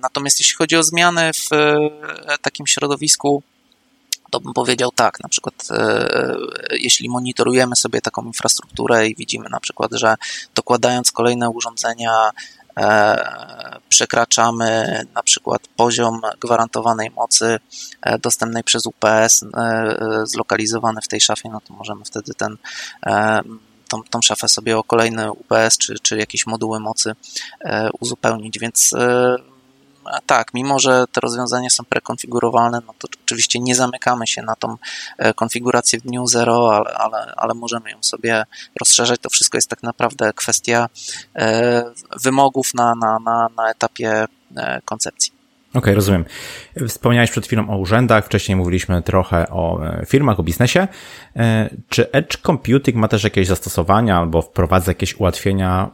Natomiast 0.00 0.40
jeśli 0.40 0.56
chodzi 0.56 0.76
o 0.76 0.82
zmiany 0.82 1.30
w 1.32 1.50
takim 2.42 2.66
środowisku, 2.66 3.42
to 4.30 4.40
bym 4.40 4.52
powiedział 4.52 4.90
tak, 4.94 5.20
na 5.20 5.28
przykład 5.28 5.54
e, 5.70 6.36
jeśli 6.70 7.08
monitorujemy 7.08 7.76
sobie 7.76 8.00
taką 8.00 8.24
infrastrukturę 8.24 9.08
i 9.08 9.14
widzimy 9.14 9.48
na 9.50 9.60
przykład, 9.60 9.90
że 9.94 10.14
dokładając 10.54 11.12
kolejne 11.12 11.50
urządzenia 11.50 12.30
e, 12.76 13.80
przekraczamy 13.88 15.00
na 15.14 15.22
przykład 15.22 15.62
poziom 15.76 16.20
gwarantowanej 16.40 17.10
mocy 17.10 17.58
e, 18.02 18.18
dostępnej 18.18 18.64
przez 18.64 18.86
UPS 18.86 19.44
zlokalizowany 20.24 21.00
w 21.00 21.08
tej 21.08 21.20
szafie, 21.20 21.48
no 21.52 21.60
to 21.60 21.74
możemy 21.74 22.04
wtedy 22.04 22.34
ten 22.34 22.56
tą, 23.88 24.02
tą 24.10 24.22
szafę 24.22 24.48
sobie 24.48 24.78
o 24.78 24.84
kolejny 24.84 25.32
UPS 25.32 25.78
czy, 25.78 25.94
czy 26.02 26.18
jakieś 26.18 26.46
moduły 26.46 26.80
mocy 26.80 27.12
uzupełnić, 28.00 28.58
więc 28.58 28.94
tak, 30.26 30.54
mimo 30.54 30.78
że 30.78 31.04
te 31.12 31.20
rozwiązania 31.20 31.70
są 31.70 31.84
prekonfigurowalne, 31.84 32.80
no 32.86 32.94
to 32.98 33.08
oczywiście 33.24 33.60
nie 33.60 33.74
zamykamy 33.74 34.26
się 34.26 34.42
na 34.42 34.56
tą 34.56 34.76
e, 35.18 35.34
konfigurację 35.34 36.00
w 36.00 36.02
dniu 36.02 36.26
zero, 36.26 36.76
ale, 36.76 36.94
ale, 36.94 37.32
ale 37.36 37.54
możemy 37.54 37.90
ją 37.90 37.96
sobie 38.00 38.44
rozszerzać. 38.80 39.20
To 39.20 39.30
wszystko 39.30 39.58
jest 39.58 39.70
tak 39.70 39.82
naprawdę 39.82 40.32
kwestia 40.32 40.88
e, 41.34 41.84
wymogów 42.22 42.74
na, 42.74 42.94
na, 42.94 43.18
na, 43.18 43.48
na 43.56 43.70
etapie 43.70 44.24
e, 44.56 44.80
koncepcji. 44.84 45.32
Okej, 45.70 45.80
okay, 45.80 45.94
rozumiem. 45.94 46.24
Wspomniałeś 46.88 47.30
przed 47.30 47.46
chwilą 47.46 47.70
o 47.70 47.76
urzędach, 47.76 48.26
wcześniej 48.26 48.56
mówiliśmy 48.56 49.02
trochę 49.02 49.48
o 49.50 49.80
firmach, 50.06 50.40
o 50.40 50.42
biznesie. 50.42 50.88
Czy 51.88 52.12
Edge 52.12 52.36
Computing 52.36 52.96
ma 52.96 53.08
też 53.08 53.24
jakieś 53.24 53.46
zastosowania 53.48 54.18
albo 54.18 54.42
wprowadza 54.42 54.90
jakieś 54.90 55.14
ułatwienia 55.14 55.90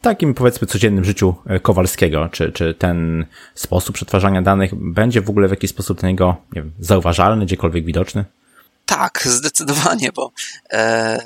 takim 0.00 0.34
powiedzmy 0.34 0.66
codziennym 0.66 1.04
życiu 1.04 1.34
Kowalskiego? 1.62 2.28
Czy, 2.32 2.52
czy 2.52 2.74
ten 2.74 3.26
sposób 3.54 3.94
przetwarzania 3.94 4.42
danych 4.42 4.74
będzie 4.74 5.20
w 5.20 5.30
ogóle 5.30 5.48
w 5.48 5.50
jakiś 5.50 5.70
sposób 5.70 6.00
dla 6.00 6.08
niego 6.08 6.36
nie 6.52 6.62
wiem, 6.62 6.72
zauważalny, 6.80 7.46
gdziekolwiek 7.46 7.84
widoczny? 7.84 8.24
Tak, 8.86 9.22
zdecydowanie, 9.24 10.12
bo 10.12 10.32
e, 10.72 11.18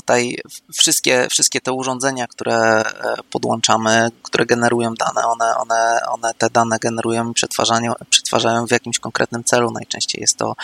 tutaj 0.00 0.36
wszystkie, 0.74 1.26
wszystkie 1.30 1.60
te 1.60 1.72
urządzenia, 1.72 2.26
które 2.26 2.56
e, 2.56 3.16
podłączamy, 3.30 4.08
które 4.22 4.46
generują 4.46 4.94
dane, 4.94 5.26
one, 5.26 5.56
one, 5.56 6.00
one 6.08 6.34
te 6.34 6.50
dane 6.50 6.78
generują 6.78 7.30
i 7.30 7.34
przetwarzają, 7.34 8.66
w 8.66 8.70
jakimś 8.70 8.98
konkretnym 8.98 9.44
celu. 9.44 9.70
Najczęściej 9.70 10.20
jest 10.20 10.36
to 10.36 10.56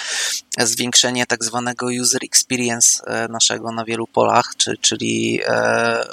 zwiększenie 0.58 1.26
tak 1.26 1.44
zwanego 1.44 1.86
user 2.02 2.20
experience 2.24 3.02
e, 3.06 3.28
naszego 3.28 3.72
na 3.72 3.84
wielu 3.84 4.06
polach, 4.06 4.54
czy, 4.56 4.76
czyli 4.76 5.40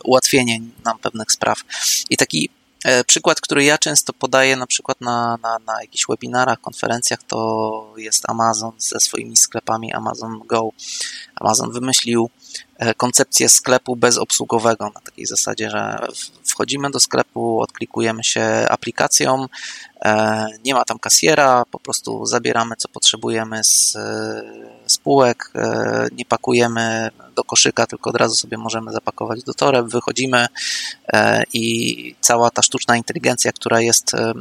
ułatwienie 0.03 0.59
nam 0.85 0.99
pewnych 0.99 1.31
spraw. 1.31 1.63
I 2.09 2.17
taki 2.17 2.49
E, 2.85 3.03
przykład, 3.03 3.41
który 3.41 3.63
ja 3.63 3.77
często 3.77 4.13
podaję 4.13 4.55
na 4.55 4.67
przykład 4.67 5.01
na, 5.01 5.37
na, 5.41 5.59
na 5.65 5.81
jakichś 5.81 6.05
webinarach, 6.09 6.61
konferencjach, 6.61 7.23
to 7.23 7.93
jest 7.97 8.29
Amazon 8.29 8.71
ze 8.77 8.99
swoimi 8.99 9.37
sklepami 9.37 9.93
Amazon 9.93 10.39
Go. 10.45 10.69
Amazon 11.35 11.71
wymyślił 11.71 12.29
e, 12.29 12.38
koncepcję 12.97 13.49
sklepu 13.49 13.95
bezobsługowego 13.95 14.91
na 14.95 15.01
takiej 15.01 15.25
zasadzie, 15.25 15.69
że 15.69 16.07
wchodzimy 16.45 16.91
do 16.91 16.99
sklepu, 16.99 17.61
odklikujemy 17.61 18.23
się 18.23 18.43
aplikacją, 18.69 19.43
e, 19.43 19.47
nie 20.65 20.73
ma 20.73 20.85
tam 20.85 20.99
kasjera, 20.99 21.63
po 21.71 21.79
prostu 21.79 22.25
zabieramy 22.25 22.75
co 22.75 22.87
potrzebujemy 22.87 23.63
z 23.63 23.97
spółek, 24.85 25.51
nie 26.11 26.25
pakujemy 26.25 27.09
do 27.39 27.43
koszyka, 27.43 27.87
tylko 27.87 28.09
od 28.09 28.15
razu 28.15 28.35
sobie 28.35 28.57
możemy 28.57 28.91
zapakować 28.91 29.43
do 29.43 29.53
toreb, 29.53 29.87
wychodzimy 29.87 30.47
e, 31.13 31.43
i 31.53 32.15
cała 32.21 32.49
ta 32.51 32.61
sztuczna 32.61 32.97
inteligencja, 32.97 33.51
która 33.51 33.81
jest 33.81 34.13
e, 34.13 34.33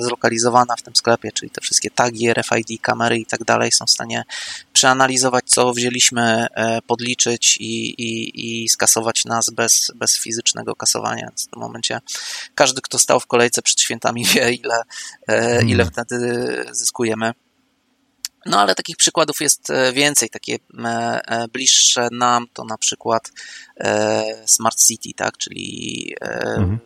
zlokalizowana 0.00 0.76
w 0.76 0.82
tym 0.82 0.96
sklepie, 0.96 1.32
czyli 1.32 1.50
te 1.50 1.60
wszystkie 1.60 1.90
tagi, 1.90 2.32
RFID, 2.32 2.80
kamery 2.82 3.18
i 3.18 3.26
tak 3.26 3.44
dalej, 3.44 3.72
są 3.72 3.86
w 3.86 3.90
stanie 3.90 4.24
przeanalizować, 4.72 5.44
co 5.46 5.72
wzięliśmy, 5.72 6.46
e, 6.54 6.82
podliczyć 6.82 7.56
i, 7.60 7.90
i, 7.90 8.62
i 8.64 8.68
skasować 8.68 9.24
nas 9.24 9.50
bez, 9.50 9.92
bez 9.94 10.18
fizycznego 10.18 10.74
kasowania. 10.74 11.30
W 11.36 11.50
tym 11.50 11.60
momencie 11.60 12.00
każdy, 12.54 12.80
kto 12.80 12.98
stał 12.98 13.20
w 13.20 13.26
kolejce 13.26 13.62
przed 13.62 13.80
świętami, 13.80 14.24
wie, 14.24 14.52
ile, 14.52 14.82
ile 15.66 15.84
hmm. 15.84 15.90
wtedy 15.90 16.64
zyskujemy. 16.72 17.32
No 18.46 18.60
ale 18.60 18.74
takich 18.74 18.96
przykładów 18.96 19.40
jest 19.40 19.70
e, 19.70 19.92
więcej, 19.92 20.30
takie 20.30 20.58
e, 20.84 20.88
e, 21.26 21.48
bliższe 21.48 22.08
nam 22.12 22.46
to 22.52 22.64
na 22.64 22.78
przykład 22.78 23.32
Smart 24.46 24.84
City, 24.84 25.10
tak, 25.16 25.36
czyli 25.36 26.14
mhm. 26.20 26.78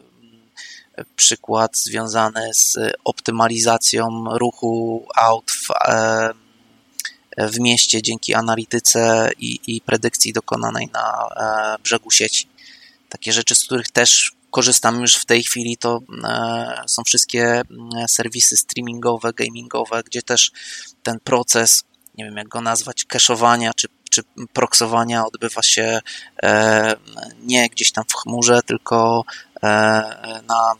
przykład 1.16 1.79
związany 1.79 2.51
z 2.55 2.79
optymalizacją 3.05 4.25
ruchu 4.38 5.07
aut 5.16 5.51
w, 5.51 5.68
w 7.38 7.61
mieście 7.61 8.03
dzięki 8.03 8.35
analityce 8.35 9.31
i, 9.38 9.61
i 9.66 9.81
predykcji 9.81 10.33
dokonanej 10.33 10.88
na 10.92 11.29
brzegu 11.83 12.11
sieci. 12.11 12.48
Takie 13.09 13.33
rzeczy, 13.33 13.55
z 13.55 13.64
których 13.64 13.90
też 13.90 14.33
korzystam 14.52 15.00
już 15.00 15.16
w 15.16 15.24
tej 15.24 15.42
chwili, 15.42 15.76
to 15.76 16.00
e, 16.24 16.84
są 16.86 17.02
wszystkie 17.04 17.44
mm, 17.44 18.08
serwisy 18.08 18.56
streamingowe, 18.56 19.32
gamingowe, 19.32 20.02
gdzie 20.02 20.22
też 20.22 20.50
ten 21.02 21.20
proces, 21.20 21.84
nie 22.14 22.24
wiem 22.24 22.36
jak 22.36 22.48
go 22.48 22.60
nazwać, 22.60 23.04
cache'owania 23.12 23.70
czy, 23.76 23.88
czy 24.10 24.22
proksowania 24.52 25.26
odbywa 25.26 25.62
się 25.62 26.00
e, 26.42 26.96
nie 27.42 27.68
gdzieś 27.68 27.92
tam 27.92 28.04
w 28.08 28.14
chmurze, 28.14 28.60
tylko 28.66 29.24
e, 29.62 29.68
na 30.48 30.74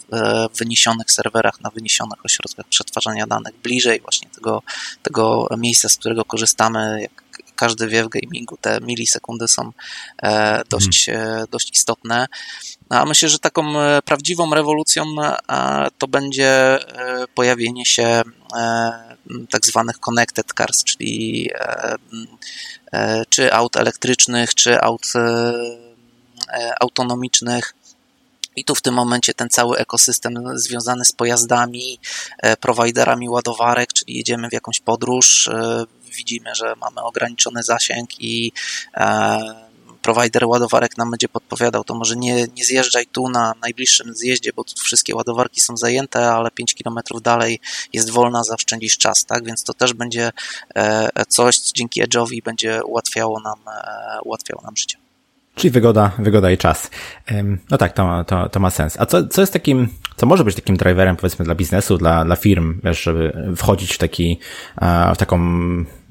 wyniesionych 0.59 1.11
serwerach, 1.11 1.61
na 1.61 1.71
wyniesionych 1.71 2.25
ośrodkach 2.25 2.67
przetwarzania 2.67 3.27
danych. 3.27 3.55
Bliżej 3.63 4.01
właśnie 4.01 4.29
tego, 4.31 4.63
tego 5.03 5.49
miejsca, 5.59 5.89
z 5.89 5.97
którego 5.97 6.25
korzystamy, 6.25 6.99
jak 7.03 7.22
każdy 7.63 7.89
wie 7.89 8.05
w 8.05 8.09
gamingu, 8.09 8.57
te 8.61 8.81
milisekundy 8.81 9.49
są 9.49 9.73
dość, 10.71 11.07
hmm. 11.07 11.47
dość 11.51 11.71
istotne. 11.73 12.27
No, 12.91 12.99
a 12.99 13.05
myślę, 13.05 13.29
że 13.29 13.39
taką 13.39 13.81
e, 13.81 14.03
prawdziwą 14.03 14.55
rewolucją 14.55 15.05
e, 15.23 15.87
to 15.99 16.09
będzie 16.09 16.51
e, 16.51 17.27
pojawienie 17.35 17.87
się 17.87 18.23
tak 19.51 19.67
zwanych 19.67 19.99
connected 19.99 20.47
cars, 20.59 20.85
czyli 20.85 21.51
czy 23.29 23.53
aut 23.53 23.77
elektrycznych, 23.77 24.55
czy 24.55 24.81
aut 24.81 25.07
autonomicznych. 26.81 27.75
I 28.57 28.65
tu 28.65 28.75
w 28.75 28.83
tym 28.83 28.95
momencie 28.95 29.35
ten 29.35 29.49
cały 29.49 29.79
ekosystem 29.79 30.35
związany 30.55 31.05
z 31.05 31.13
pojazdami, 31.13 31.99
prowajderami 32.61 33.29
ładowarek, 33.29 33.93
czyli 33.93 34.17
jedziemy 34.17 34.49
w 34.49 34.53
jakąś 34.53 34.81
podróż, 34.81 35.51
widzimy, 36.17 36.55
że 36.55 36.75
mamy 36.77 37.03
ograniczony 37.03 37.63
zasięg 37.63 38.11
i 38.21 38.53
prowajder 40.03 40.47
ładowarek 40.47 40.99
nam 40.99 41.11
będzie 41.11 41.29
podpowiadał, 41.29 41.85
to 41.85 41.95
może 41.95 42.17
nie, 42.17 42.47
nie 42.57 42.65
zjeżdżaj 42.65 43.07
tu 43.07 43.29
na 43.29 43.55
najbliższym 43.63 44.15
zjeździe, 44.15 44.53
bo 44.57 44.65
tu 44.65 44.75
wszystkie 44.77 45.15
ładowarki 45.15 45.61
są 45.61 45.77
zajęte, 45.77 46.33
ale 46.33 46.51
5 46.51 46.75
km 46.75 46.99
dalej 47.23 47.61
jest 47.93 48.11
wolna, 48.11 48.45
zaoszczędzisz 48.45 48.99
czas, 48.99 49.25
tak? 49.25 49.45
Więc 49.45 49.65
to 49.65 49.75
też 49.75 49.93
będzie 49.93 50.31
e, 50.75 51.27
coś, 51.29 51.59
co 51.59 51.73
dzięki 51.75 52.03
Edge'owi 52.03 52.43
będzie 52.43 52.85
ułatwiało 52.85 53.41
nam, 53.41 53.59
e, 53.69 54.21
ułatwiało 54.23 54.63
nam 54.63 54.77
życie. 54.77 55.02
Czyli 55.55 55.71
wygoda, 55.71 56.11
wygoda 56.19 56.51
i 56.51 56.59
czas. 56.59 56.91
No 57.71 57.79
tak, 57.79 57.93
to, 57.93 58.25
to, 58.25 58.49
to 58.49 58.61
ma 58.61 58.71
sens. 58.71 58.97
A 59.01 59.07
co, 59.07 59.27
co 59.27 59.41
jest 59.41 59.53
takim, 59.53 59.89
co 60.17 60.27
może 60.27 60.45
być 60.45 60.55
takim 60.55 60.77
driverem, 60.77 61.17
powiedzmy, 61.17 61.45
dla 61.45 61.55
biznesu, 61.55 61.99
dla, 61.99 62.25
dla 62.25 62.37
firm, 62.37 62.81
żeby 62.85 63.53
wchodzić 63.57 63.93
w 63.93 63.99
taki, 63.99 64.39
w 65.15 65.17
taką 65.17 65.39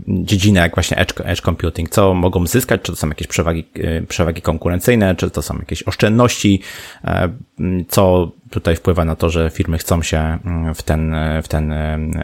dziedzinę 0.08 0.60
jak 0.60 0.76
właśnie 0.76 0.98
edge, 0.98 1.14
edge 1.24 1.42
computing? 1.42 1.90
Co 1.90 2.14
mogą 2.14 2.48
zyskać? 2.48 2.82
Czy 2.82 2.92
to 2.92 2.96
są 2.96 3.08
jakieś 3.10 3.28
przewagi, 3.28 3.66
y, 3.78 4.06
przewagi 4.10 4.42
konkurencyjne? 4.42 5.16
Czy 5.16 5.30
to 5.30 5.42
są 5.42 5.58
jakieś 5.58 5.84
oszczędności? 5.84 6.62
E, 7.04 7.30
co 7.90 8.32
tutaj 8.50 8.76
wpływa 8.76 9.06
na 9.06 9.16
to, 9.16 9.30
że 9.30 9.50
firmy 9.50 9.78
chcą 9.78 10.02
się 10.02 10.40
mm, 10.46 10.76
w 10.76 10.84
ten, 10.84 11.16
w 11.44 11.48
ten 11.48 11.74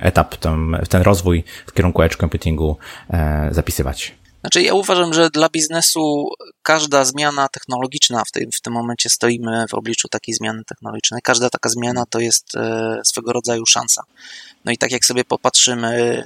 etap, 0.02 0.36
w 0.84 0.88
ten 0.88 1.02
rozwój 1.02 1.44
w 1.66 1.74
kierunku 1.74 2.02
edge 2.02 2.16
computingu 2.16 2.78
e, 3.10 3.50
zapisywać? 3.52 4.16
Znaczy, 4.48 4.62
ja 4.62 4.74
uważam, 4.74 5.14
że 5.14 5.30
dla 5.30 5.50
biznesu 5.50 6.30
każda 6.64 7.06
zmiana 7.06 7.48
technologiczna, 7.48 8.24
w, 8.26 8.32
tej, 8.32 8.48
w 8.58 8.62
tym 8.62 8.74
momencie 8.74 9.10
stoimy 9.10 9.66
w 9.70 9.74
obliczu 9.74 10.08
takiej 10.08 10.36
zmiany 10.36 10.64
technologicznej, 10.64 11.22
każda 11.24 11.50
taka 11.50 11.70
zmiana 11.70 12.06
to 12.10 12.20
jest 12.20 12.56
e, 12.56 13.02
swego 13.06 13.34
rodzaju 13.34 13.66
szansa. 13.66 14.04
No 14.66 14.72
i 14.72 14.78
tak 14.78 14.92
jak 14.92 15.06
sobie 15.06 15.24
popatrzymy 15.24 16.24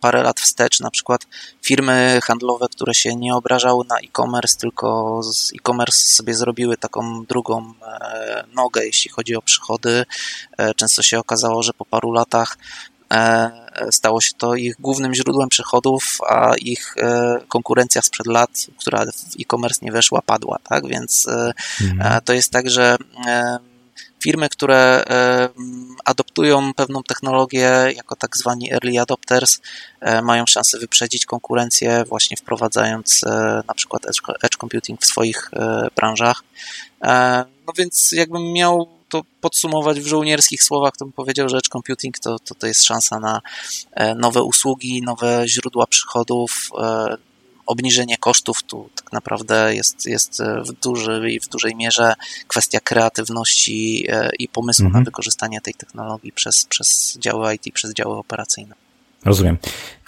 parę 0.00 0.22
lat 0.22 0.40
wstecz, 0.40 0.80
na 0.80 0.90
przykład 0.90 1.20
firmy 1.62 2.20
handlowe, 2.22 2.66
które 2.72 2.94
się 2.94 3.16
nie 3.16 3.34
obrażały 3.34 3.84
na 3.88 3.98
e-commerce, 3.98 4.56
tylko 4.56 5.20
z 5.22 5.52
e-commerce 5.52 6.14
sobie 6.14 6.34
zrobiły 6.34 6.76
taką 6.76 7.24
drugą 7.24 7.74
e, 7.82 8.44
nogę, 8.54 8.84
jeśli 8.84 9.10
chodzi 9.10 9.36
o 9.36 9.42
przychody. 9.42 10.04
E, 10.58 10.74
często 10.74 11.02
się 11.02 11.18
okazało, 11.18 11.62
że 11.62 11.72
po 11.72 11.84
paru 11.84 12.12
latach 12.12 12.58
stało 13.90 14.20
się 14.20 14.32
to 14.38 14.54
ich 14.54 14.74
głównym 14.78 15.14
źródłem 15.14 15.48
przychodów, 15.48 16.18
a 16.28 16.54
ich 16.56 16.94
e, 16.98 17.38
konkurencja 17.48 18.02
sprzed 18.02 18.26
lat, 18.26 18.50
która 18.78 19.04
w 19.04 19.40
e-commerce 19.40 19.78
nie 19.82 19.92
weszła, 19.92 20.22
padła, 20.22 20.58
tak? 20.68 20.86
Więc 20.86 21.28
e, 21.28 21.52
mhm. 21.80 22.20
to 22.24 22.32
jest 22.32 22.50
tak, 22.50 22.70
że 22.70 22.96
firmy, 24.22 24.48
które 24.48 25.04
adoptują 26.04 26.74
pewną 26.74 27.02
technologię 27.02 27.70
jako 27.96 28.16
tak 28.16 28.36
zwani 28.36 28.72
early 28.72 29.00
adopters, 29.00 29.60
mają 30.22 30.46
szansę 30.46 30.78
wyprzedzić 30.78 31.26
konkurencję, 31.26 32.04
właśnie 32.08 32.36
wprowadzając 32.36 33.22
na 33.68 33.74
przykład 33.74 34.02
edge 34.42 34.56
computing 34.60 35.00
w 35.00 35.06
swoich 35.06 35.50
branżach. 35.96 36.42
No 37.66 37.72
więc 37.78 38.12
jakbym 38.12 38.52
miał 38.52 38.99
to 39.10 39.22
podsumować 39.40 40.00
w 40.00 40.06
żołnierskich 40.06 40.62
słowach, 40.62 40.96
to 40.96 41.04
bym 41.04 41.12
powiedział, 41.12 41.48
że 41.48 41.56
edge 41.56 41.68
computing 41.68 42.18
to, 42.18 42.38
to, 42.38 42.54
to 42.54 42.66
jest 42.66 42.84
szansa 42.84 43.20
na 43.20 43.40
e, 43.92 44.14
nowe 44.14 44.42
usługi, 44.42 45.02
nowe 45.02 45.42
źródła 45.48 45.86
przychodów, 45.86 46.70
e, 46.78 47.16
obniżenie 47.66 48.18
kosztów 48.18 48.62
tu 48.62 48.90
tak 48.96 49.12
naprawdę 49.12 49.74
jest, 49.74 50.06
jest 50.06 50.42
w, 50.42 50.72
dużej, 50.72 51.40
w 51.40 51.48
dużej 51.48 51.76
mierze 51.76 52.14
kwestia 52.48 52.80
kreatywności 52.80 54.06
e, 54.08 54.30
i 54.38 54.48
pomysłu 54.48 54.86
mhm. 54.86 55.02
na 55.02 55.04
wykorzystanie 55.04 55.60
tej 55.60 55.74
technologii 55.74 56.32
przez, 56.32 56.64
przez 56.64 57.18
działy 57.18 57.54
IT, 57.54 57.74
przez 57.74 57.94
działy 57.94 58.16
operacyjne. 58.16 58.74
Rozumiem. 59.24 59.58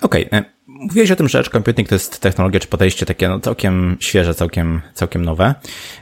Okej. 0.03 0.27
Okay. 0.27 0.52
Mówiłeś 0.81 1.11
o 1.11 1.17
tym, 1.17 1.29
że 1.29 1.39
edge 1.39 1.49
computing 1.49 1.89
to 1.89 1.95
jest 1.95 2.21
technologia 2.21 2.61
czy 2.61 2.69
podejście 2.69 3.07
takie 3.07 3.29
no, 3.29 3.41
całkiem 3.41 3.97
świeże, 4.01 4.35
całkiem, 4.35 4.83
całkiem 4.95 5.25
nowe. 5.25 5.55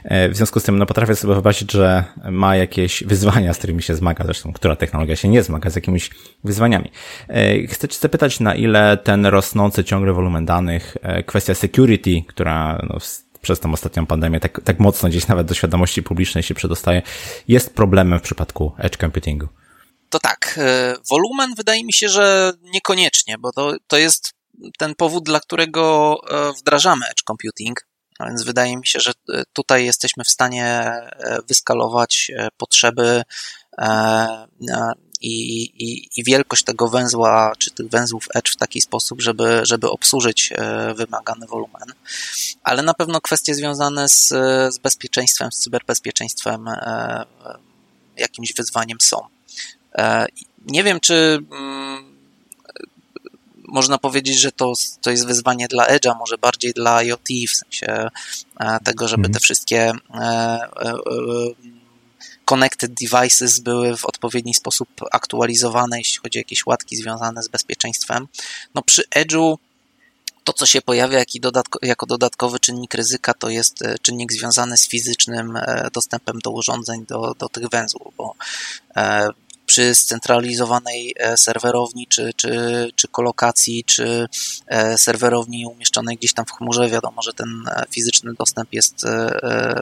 E, 0.03 0.29
w 0.29 0.35
związku 0.35 0.59
z 0.59 0.63
tym 0.63 0.77
no, 0.77 0.85
potrafię 0.85 1.15
sobie 1.15 1.33
wyobrazić, 1.33 1.71
że 1.71 2.03
ma 2.31 2.55
jakieś 2.55 3.03
wyzwania, 3.03 3.53
z 3.53 3.57
którymi 3.57 3.81
się 3.81 3.95
zmaga. 3.95 4.23
Zresztą, 4.25 4.53
która 4.53 4.75
technologia 4.75 5.15
się 5.15 5.27
nie 5.27 5.43
zmaga 5.43 5.69
z 5.69 5.75
jakimiś 5.75 6.09
wyzwaniami. 6.43 6.91
E, 7.29 7.67
chcę 7.67 7.87
Cię 7.87 7.99
zapytać, 7.99 8.39
na 8.39 8.55
ile 8.55 8.97
ten 8.97 9.25
rosnący 9.25 9.83
ciągle 9.83 10.13
wolumen 10.13 10.45
danych, 10.45 10.97
e, 11.01 11.23
kwestia 11.23 11.53
security, 11.53 12.23
która 12.27 12.85
no, 12.89 12.97
przez 13.41 13.59
tą 13.59 13.73
ostatnią 13.73 14.05
pandemię 14.05 14.39
tak, 14.39 14.61
tak 14.63 14.79
mocno 14.79 15.09
gdzieś 15.09 15.27
nawet 15.27 15.47
do 15.47 15.53
świadomości 15.53 16.03
publicznej 16.03 16.43
się 16.43 16.53
przedostaje, 16.53 17.01
jest 17.47 17.75
problemem 17.75 18.19
w 18.19 18.21
przypadku 18.21 18.71
edge 18.77 18.97
computingu. 18.97 19.47
To 20.09 20.19
tak, 20.19 20.59
wolumen 21.09 21.55
wydaje 21.55 21.85
mi 21.85 21.93
się, 21.93 22.09
że 22.09 22.53
niekoniecznie, 22.73 23.37
bo 23.37 23.51
to, 23.51 23.75
to 23.87 23.97
jest 23.97 24.40
ten 24.77 24.95
powód, 24.95 25.23
dla 25.23 25.39
którego 25.39 26.17
e, 26.29 26.53
wdrażamy 26.53 27.05
edge 27.05 27.23
computing. 27.27 27.87
A 28.19 28.27
więc 28.27 28.43
wydaje 28.43 28.77
mi 28.77 28.87
się, 28.87 28.99
że 28.99 29.11
e, 29.33 29.43
tutaj 29.53 29.85
jesteśmy 29.85 30.23
w 30.23 30.29
stanie 30.29 30.91
wyskalować 31.47 32.31
potrzeby 32.57 33.23
i, 35.21 35.63
i, 35.63 36.09
i 36.17 36.23
wielkość 36.23 36.63
tego 36.63 36.87
węzła, 36.87 37.53
czy 37.57 37.71
tych 37.71 37.89
węzłów 37.89 38.27
Edge 38.35 38.49
w 38.51 38.55
taki 38.55 38.81
sposób, 38.81 39.21
żeby, 39.21 39.61
żeby 39.63 39.89
obsłużyć 39.89 40.53
e, 40.55 40.93
wymagany 40.93 41.47
wolumen. 41.47 41.93
Ale 42.63 42.83
na 42.83 42.93
pewno 42.93 43.21
kwestie 43.21 43.55
związane 43.55 44.09
z, 44.09 44.27
z 44.73 44.77
bezpieczeństwem, 44.77 45.51
z 45.51 45.59
cyberbezpieczeństwem 45.59 46.67
e, 46.67 47.25
jakimś 48.17 48.53
wyzwaniem 48.53 48.97
są. 49.01 49.27
E, 49.97 50.25
nie 50.65 50.83
wiem, 50.83 50.99
czy 50.99 51.39
mm, 51.51 52.10
można 53.71 53.97
powiedzieć, 53.97 54.39
że 54.39 54.51
to, 54.51 54.73
to 55.01 55.11
jest 55.11 55.25
wyzwanie 55.25 55.67
dla 55.67 55.87
Edge'a, 55.87 56.17
może 56.19 56.37
bardziej 56.37 56.73
dla 56.73 57.03
IoT, 57.03 57.27
w 57.49 57.55
sensie 57.57 58.09
tego, 58.83 59.07
żeby 59.07 59.27
mhm. 59.27 59.33
te 59.33 59.39
wszystkie 59.39 59.91
connected 62.45 62.93
devices 62.93 63.59
były 63.59 63.97
w 63.97 64.05
odpowiedni 64.05 64.53
sposób 64.53 64.89
aktualizowane, 65.11 65.97
jeśli 65.97 66.19
chodzi 66.19 66.39
o 66.39 66.39
jakieś 66.39 66.65
łatki 66.65 66.95
związane 66.95 67.43
z 67.43 67.47
bezpieczeństwem. 67.47 68.27
No 68.75 68.81
przy 68.81 69.03
Edge'u 69.15 69.57
to, 70.43 70.53
co 70.53 70.65
się 70.65 70.81
pojawia 70.81 71.23
jako 71.81 72.05
dodatkowy 72.05 72.59
czynnik 72.59 72.93
ryzyka, 72.93 73.33
to 73.33 73.49
jest 73.49 73.81
e, 73.81 73.99
czynnik 74.01 74.33
związany 74.33 74.77
z 74.77 74.87
fizycznym 74.87 75.57
e, 75.57 75.89
dostępem 75.93 76.39
do 76.39 76.51
urządzeń, 76.51 77.05
do, 77.05 77.35
do 77.39 77.49
tych 77.49 77.69
węzłów, 77.69 78.13
bo 78.17 78.35
e, 78.95 79.29
przy 79.71 79.95
scentralizowanej 79.95 81.15
e, 81.17 81.37
serwerowni, 81.37 82.07
czy, 82.07 82.31
czy, 82.35 82.51
czy 82.95 83.07
kolokacji, 83.07 83.83
czy 83.83 84.27
e, 84.67 84.97
serwerowni 84.97 85.65
umieszczonej 85.65 86.17
gdzieś 86.17 86.33
tam 86.33 86.45
w 86.45 86.51
chmurze, 86.51 86.89
wiadomo, 86.89 87.21
że 87.21 87.33
ten 87.33 87.63
e, 87.67 87.83
fizyczny 87.91 88.33
dostęp 88.33 88.73
jest 88.73 89.05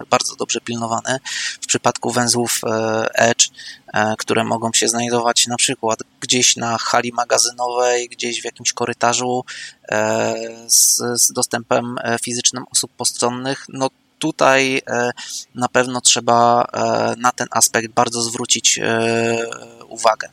bardzo 0.10 0.36
dobrze 0.36 0.62
pilnowany. 0.62 1.20
W 1.62 1.68
przypadku 1.68 2.12
węzłów 2.12 2.62
Edge, 3.14 3.50
które 4.18 4.44
mogą 4.44 4.74
się 4.74 4.88
znajdować 4.88 5.48
na 5.48 5.58
przykład 5.58 6.00
gdzieś 6.20 6.56
na 6.56 6.78
hali 6.78 7.14
magazynowej, 7.14 8.10
gdzieś 8.10 8.42
w 8.42 8.46
jakimś 8.46 8.74
korytarzu 8.74 9.46
z, 10.68 11.02
z 11.22 11.32
dostępem 11.34 11.96
fizycznym 12.24 12.64
osób 12.72 12.92
postronnych, 12.98 13.66
no 13.70 13.90
tutaj 14.20 14.82
e, 14.88 15.12
na 15.56 15.68
pewno 15.68 16.02
trzeba 16.02 16.64
e, 16.64 17.16
na 17.18 17.32
ten 17.32 17.48
aspekt 17.52 17.94
bardzo 17.94 18.22
zwrócić 18.22 18.80
e, 18.80 19.38
uwagę. 19.88 20.30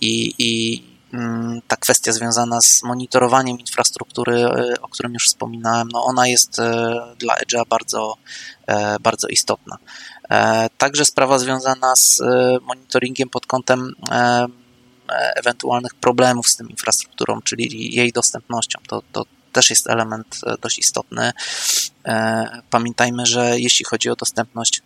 I, 0.00 0.34
i 0.38 0.82
mm, 1.12 1.60
ta 1.68 1.76
kwestia 1.76 2.12
związana 2.12 2.60
z 2.60 2.82
monitorowaniem 2.82 3.60
infrastruktury, 3.60 4.46
o 4.82 4.88
którym 4.88 5.14
już 5.14 5.28
wspominałem, 5.28 5.88
no 5.92 6.04
ona 6.04 6.28
jest 6.28 6.60
dla 7.18 7.34
Edge'a 7.34 7.68
bardzo, 7.68 8.14
bardzo 9.00 9.28
istotna. 9.28 9.76
Także 10.78 11.04
sprawa 11.04 11.38
związana 11.38 11.96
z 11.96 12.22
monitoringiem 12.62 13.28
pod 13.28 13.46
kątem 13.46 13.92
ewentualnych 15.36 15.94
problemów 15.94 16.48
z 16.48 16.56
tym 16.56 16.70
infrastrukturą, 16.70 17.42
czyli 17.42 17.94
jej 17.94 18.12
dostępnością. 18.12 18.78
To, 18.88 19.02
to 19.12 19.24
też 19.54 19.70
jest 19.70 19.90
element 19.90 20.40
e, 20.46 20.54
dość 20.60 20.78
istotny. 20.78 21.32
E, 22.04 22.62
pamiętajmy, 22.70 23.26
że 23.26 23.60
jeśli 23.60 23.84
chodzi 23.84 24.10
o 24.10 24.16
dostępność, 24.16 24.82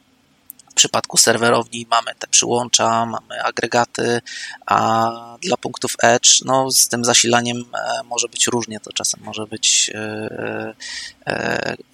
w 0.70 0.74
przypadku 0.78 1.16
serwerowni 1.16 1.86
mamy 1.90 2.14
te 2.18 2.26
przyłącza, 2.26 3.06
mamy 3.06 3.42
agregaty, 3.42 4.20
a 4.66 5.10
dla 5.42 5.56
punktów 5.56 5.94
Edge, 6.02 6.42
no 6.44 6.70
z 6.70 6.88
tym 6.88 7.04
zasilaniem 7.04 7.56
e, 7.56 8.02
może 8.02 8.28
być 8.28 8.46
różnie, 8.46 8.80
to 8.80 8.92
czasem 8.92 9.20
może 9.24 9.46
być 9.46 9.90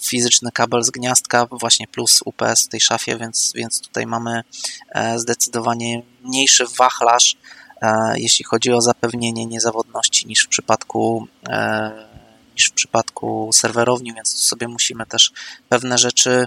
fizyczny 0.02 0.52
kabel 0.52 0.82
z 0.82 0.90
gniazdka 0.90 1.46
właśnie 1.50 1.88
plus 1.88 2.22
UPS 2.24 2.64
w 2.64 2.68
tej 2.68 2.80
szafie, 2.80 3.16
więc, 3.16 3.52
więc 3.54 3.80
tutaj 3.80 4.06
mamy 4.06 4.42
zdecydowanie 5.16 6.02
mniejszy 6.22 6.64
wachlarz, 6.78 7.36
jeśli 8.14 8.44
chodzi 8.44 8.72
o 8.72 8.80
zapewnienie 8.80 9.46
niezawodności 9.46 10.26
niż 10.26 10.44
w 10.44 10.48
przypadku 10.48 11.28
niż 12.54 12.68
w 12.68 12.72
przypadku 12.72 13.50
serwerowni, 13.52 14.14
więc 14.14 14.28
sobie 14.28 14.68
musimy 14.68 15.06
też 15.06 15.32
pewne 15.68 15.98
rzeczy 15.98 16.46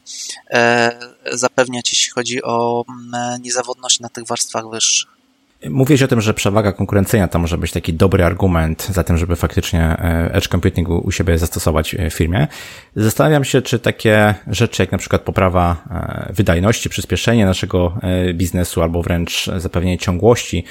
e, 0.49 0.99
zapewniać, 1.31 1.93
jeśli 1.93 2.11
chodzi 2.11 2.43
o 2.43 2.85
mm, 2.89 3.41
niezawodność 3.41 3.99
na 3.99 4.09
tych 4.09 4.27
warstwach 4.27 4.69
wyższych. 4.69 5.16
Mówiłeś 5.65 6.03
o 6.03 6.07
tym, 6.07 6.21
że 6.21 6.33
przewaga 6.33 6.71
konkurencyjna 6.71 7.27
to 7.27 7.39
może 7.39 7.57
być 7.57 7.71
taki 7.71 7.93
dobry 7.93 8.23
argument 8.23 8.87
za 8.91 9.03
tym, 9.03 9.17
żeby 9.17 9.35
faktycznie 9.35 9.81
e, 9.81 10.29
edge 10.33 10.47
computing 10.47 10.89
u 10.89 11.11
siebie 11.11 11.37
zastosować 11.37 11.95
w 12.11 12.13
firmie. 12.13 12.47
Zastanawiam 12.95 13.43
się, 13.43 13.61
czy 13.61 13.79
takie 13.79 14.35
rzeczy 14.47 14.83
jak 14.83 14.91
na 14.91 14.97
przykład 14.97 15.21
poprawa 15.21 15.83
e, 15.89 16.33
wydajności, 16.33 16.89
przyspieszenie 16.89 17.45
naszego 17.45 17.97
e, 18.01 18.33
biznesu 18.33 18.81
albo 18.81 19.01
wręcz 19.01 19.49
zapewnienie 19.57 19.97
ciągłości 19.97 20.63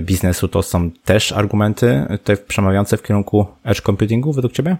biznesu 0.00 0.48
to 0.48 0.62
są 0.62 0.90
też 1.04 1.32
argumenty 1.32 2.18
te 2.24 2.36
przemawiające 2.36 2.96
w 2.96 3.02
kierunku 3.02 3.46
edge 3.64 3.80
computingu 3.80 4.32
według 4.32 4.52
Ciebie? 4.52 4.76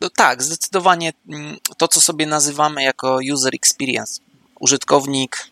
No 0.00 0.10
tak, 0.10 0.42
zdecydowanie 0.42 1.12
mm, 1.28 1.56
to, 1.78 1.88
co 1.88 2.00
sobie 2.00 2.26
nazywamy 2.26 2.82
jako 2.82 3.18
user 3.32 3.54
experience. 3.54 4.20
Użytkownik 4.60 5.48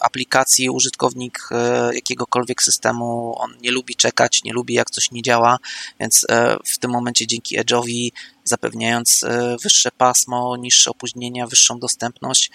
aplikacji 0.00 0.70
użytkownik 0.70 1.38
e, 1.50 1.94
jakiegokolwiek 1.94 2.62
systemu, 2.62 3.34
on 3.38 3.54
nie 3.62 3.70
lubi 3.70 3.96
czekać, 3.96 4.44
nie 4.44 4.52
lubi 4.52 4.74
jak 4.74 4.90
coś 4.90 5.10
nie 5.10 5.22
działa, 5.22 5.58
więc 6.00 6.26
e, 6.28 6.56
w 6.64 6.78
tym 6.78 6.90
momencie 6.90 7.26
dzięki 7.26 7.60
Edge'owi 7.60 8.10
zapewniając 8.44 9.24
e, 9.24 9.56
wyższe 9.62 9.90
pasmo, 9.90 10.56
niższe 10.56 10.90
opóźnienia, 10.90 11.46
wyższą 11.46 11.78
dostępność, 11.78 12.50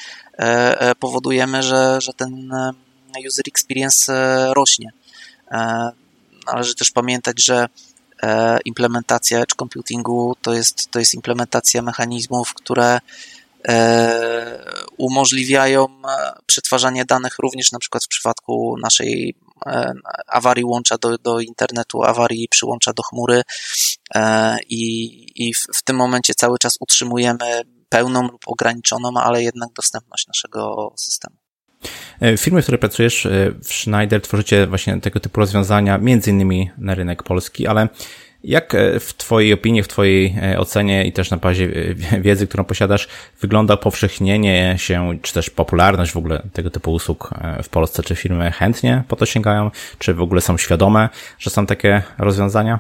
powodujemy, 0.99 1.63
że, 1.63 2.01
że 2.01 2.13
ten 2.13 2.51
user 3.27 3.45
experience 3.47 4.13
rośnie. 4.53 4.89
Należy 6.47 6.75
też 6.75 6.91
pamiętać, 6.91 7.43
że 7.43 7.67
implementacja 8.65 9.39
edge 9.39 9.55
computingu 9.55 10.35
to 10.41 10.53
jest, 10.53 10.91
to 10.91 10.99
jest 10.99 11.13
implementacja 11.13 11.81
mechanizmów, 11.81 12.53
które 12.53 12.99
umożliwiają 14.97 15.85
e, 15.85 16.33
przetwarzanie 16.45 17.05
danych 17.05 17.39
również 17.39 17.71
na 17.71 17.79
przykład 17.79 18.03
w 18.03 18.07
przypadku 18.07 18.75
naszej 18.81 19.35
e, 19.65 19.93
awarii 20.27 20.65
łącza 20.65 20.97
do, 20.97 21.17
do 21.17 21.39
internetu, 21.39 22.03
awarii 22.03 22.47
przyłącza 22.49 22.93
do 22.93 23.03
chmury 23.03 23.41
i, 24.69 25.25
i 25.35 25.53
w, 25.53 25.57
w 25.75 25.83
tym 25.83 25.95
momencie 25.95 26.33
cały 26.33 26.57
czas 26.59 26.77
utrzymujemy 26.79 27.61
pełną 27.89 28.21
lub 28.21 28.41
ograniczoną, 28.45 29.09
ale 29.15 29.43
jednak 29.43 29.69
dostępność 29.73 30.27
naszego 30.27 30.93
systemu. 30.97 31.35
Firmy, 32.37 32.61
w 32.61 32.65
której 32.65 32.79
pracujesz 32.79 33.27
w 33.63 33.73
Schneider, 33.73 34.21
tworzycie 34.21 34.67
właśnie 34.67 35.01
tego 35.01 35.19
typu 35.19 35.39
rozwiązania, 35.39 35.97
między 35.97 36.31
innymi 36.31 36.71
na 36.77 36.95
rynek 36.95 37.23
polski, 37.23 37.67
ale 37.67 37.89
jak 38.43 38.75
e, 38.75 38.99
w 38.99 39.13
Twojej 39.13 39.53
opinii, 39.53 39.83
w 39.83 39.87
Twojej 39.87 40.35
e, 40.41 40.59
ocenie 40.59 41.05
i 41.05 41.13
też 41.13 41.31
na 41.31 41.37
bazie 41.37 41.65
e, 42.11 42.21
wiedzy, 42.21 42.47
którą 42.47 42.63
posiadasz, 42.63 43.07
wygląda 43.41 43.77
powszechnienie 43.77 44.75
się, 44.77 45.17
czy 45.21 45.33
też 45.33 45.49
popularność 45.49 46.11
w 46.11 46.17
ogóle 46.17 46.41
tego 46.53 46.69
typu 46.69 46.93
usług 46.93 47.29
w 47.63 47.69
Polsce? 47.69 48.03
Czy 48.03 48.15
firmy 48.15 48.51
chętnie 48.51 49.03
po 49.07 49.15
to 49.15 49.25
sięgają? 49.25 49.71
Czy 49.99 50.13
w 50.13 50.21
ogóle 50.21 50.41
są 50.41 50.57
świadome, 50.57 51.09
że 51.39 51.49
są 51.49 51.65
takie 51.65 52.03
rozwiązania? 52.17 52.79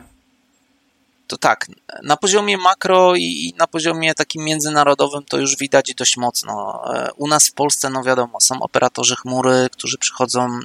To 1.27 1.37
tak, 1.37 1.67
na 2.03 2.17
poziomie 2.17 2.57
makro 2.57 3.15
i 3.15 3.53
na 3.57 3.67
poziomie 3.67 4.13
takim 4.13 4.43
międzynarodowym 4.43 5.23
to 5.23 5.37
już 5.37 5.57
widać 5.57 5.93
dość 5.95 6.17
mocno. 6.17 6.83
U 7.17 7.27
nas 7.27 7.47
w 7.47 7.53
Polsce, 7.53 7.89
no 7.89 8.03
wiadomo, 8.03 8.41
są 8.41 8.61
operatorzy 8.61 9.15
chmury, 9.15 9.67
którzy 9.71 9.97
przychodzą 9.97 10.59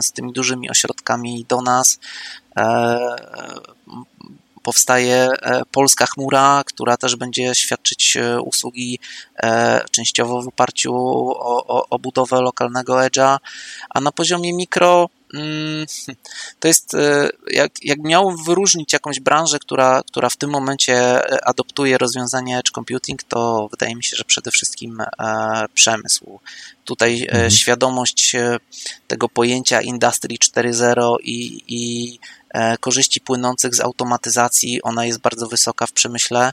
z 0.00 0.12
tymi 0.12 0.32
dużymi 0.32 0.70
ośrodkami 0.70 1.46
do 1.48 1.62
nas. 1.62 1.98
E, 2.56 2.98
powstaje 4.62 5.28
e, 5.42 5.62
polska 5.72 6.06
chmura, 6.06 6.62
która 6.66 6.96
też 6.96 7.16
będzie 7.16 7.54
świadczyć 7.54 8.16
e, 8.16 8.40
usługi 8.40 8.98
częściowo 9.90 10.42
w 10.42 10.48
oparciu 10.48 10.94
o, 10.96 11.66
o, 11.66 11.88
o 11.88 11.98
budowę 11.98 12.40
lokalnego 12.40 12.94
edge'a, 12.94 13.38
a 13.90 14.00
na 14.00 14.12
poziomie 14.12 14.52
mikro 14.52 15.08
to 16.60 16.68
jest, 16.68 16.92
jak, 17.50 17.72
jak 17.84 17.98
miał 17.98 18.36
wyróżnić 18.36 18.92
jakąś 18.92 19.20
branżę, 19.20 19.58
która, 19.58 20.02
która 20.06 20.28
w 20.28 20.36
tym 20.36 20.50
momencie 20.50 21.22
adoptuje 21.46 21.98
rozwiązanie 21.98 22.58
edge 22.58 22.70
computing, 22.70 23.22
to 23.22 23.68
wydaje 23.70 23.96
mi 23.96 24.04
się, 24.04 24.16
że 24.16 24.24
przede 24.24 24.50
wszystkim 24.50 25.02
przemysł. 25.74 26.40
Tutaj 26.84 27.22
mhm. 27.22 27.50
świadomość 27.50 28.36
tego 29.08 29.28
pojęcia 29.28 29.80
Industry 29.80 30.34
4.0 30.34 31.16
i, 31.22 31.62
i 31.68 32.18
korzyści 32.80 33.20
płynących 33.20 33.74
z 33.74 33.80
automatyzacji, 33.80 34.82
ona 34.82 35.06
jest 35.06 35.20
bardzo 35.20 35.48
wysoka 35.48 35.86
w 35.86 35.92
przemyśle. 35.92 36.52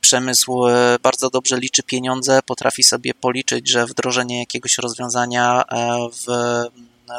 Przemysł 0.00 0.62
bardzo 1.02 1.30
dobrze 1.30 1.58
liczy 1.58 1.82
pieniądze, 1.82 2.40
potrafi 2.46 2.82
sobie 2.82 3.14
policzyć, 3.14 3.68
że 3.68 3.86
wdrożenie 3.86 4.40
jakiegoś 4.40 4.78
rozwiązania 4.78 5.64
w 6.12 6.26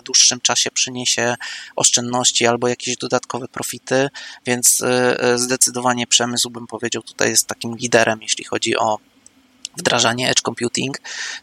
dłuższym 0.05 0.41
czasie 0.41 0.71
przyniesie 0.71 1.35
oszczędności 1.75 2.47
albo 2.47 2.67
jakieś 2.67 2.97
dodatkowe 2.97 3.47
profity, 3.47 4.09
więc 4.45 4.81
zdecydowanie 5.35 6.07
przemysł, 6.07 6.49
bym 6.49 6.67
powiedział, 6.67 7.01
tutaj 7.01 7.29
jest 7.29 7.47
takim 7.47 7.75
liderem, 7.75 8.21
jeśli 8.21 8.43
chodzi 8.43 8.77
o 8.77 8.99
wdrażanie 9.77 10.29
edge 10.29 10.41
computing. 10.41 10.97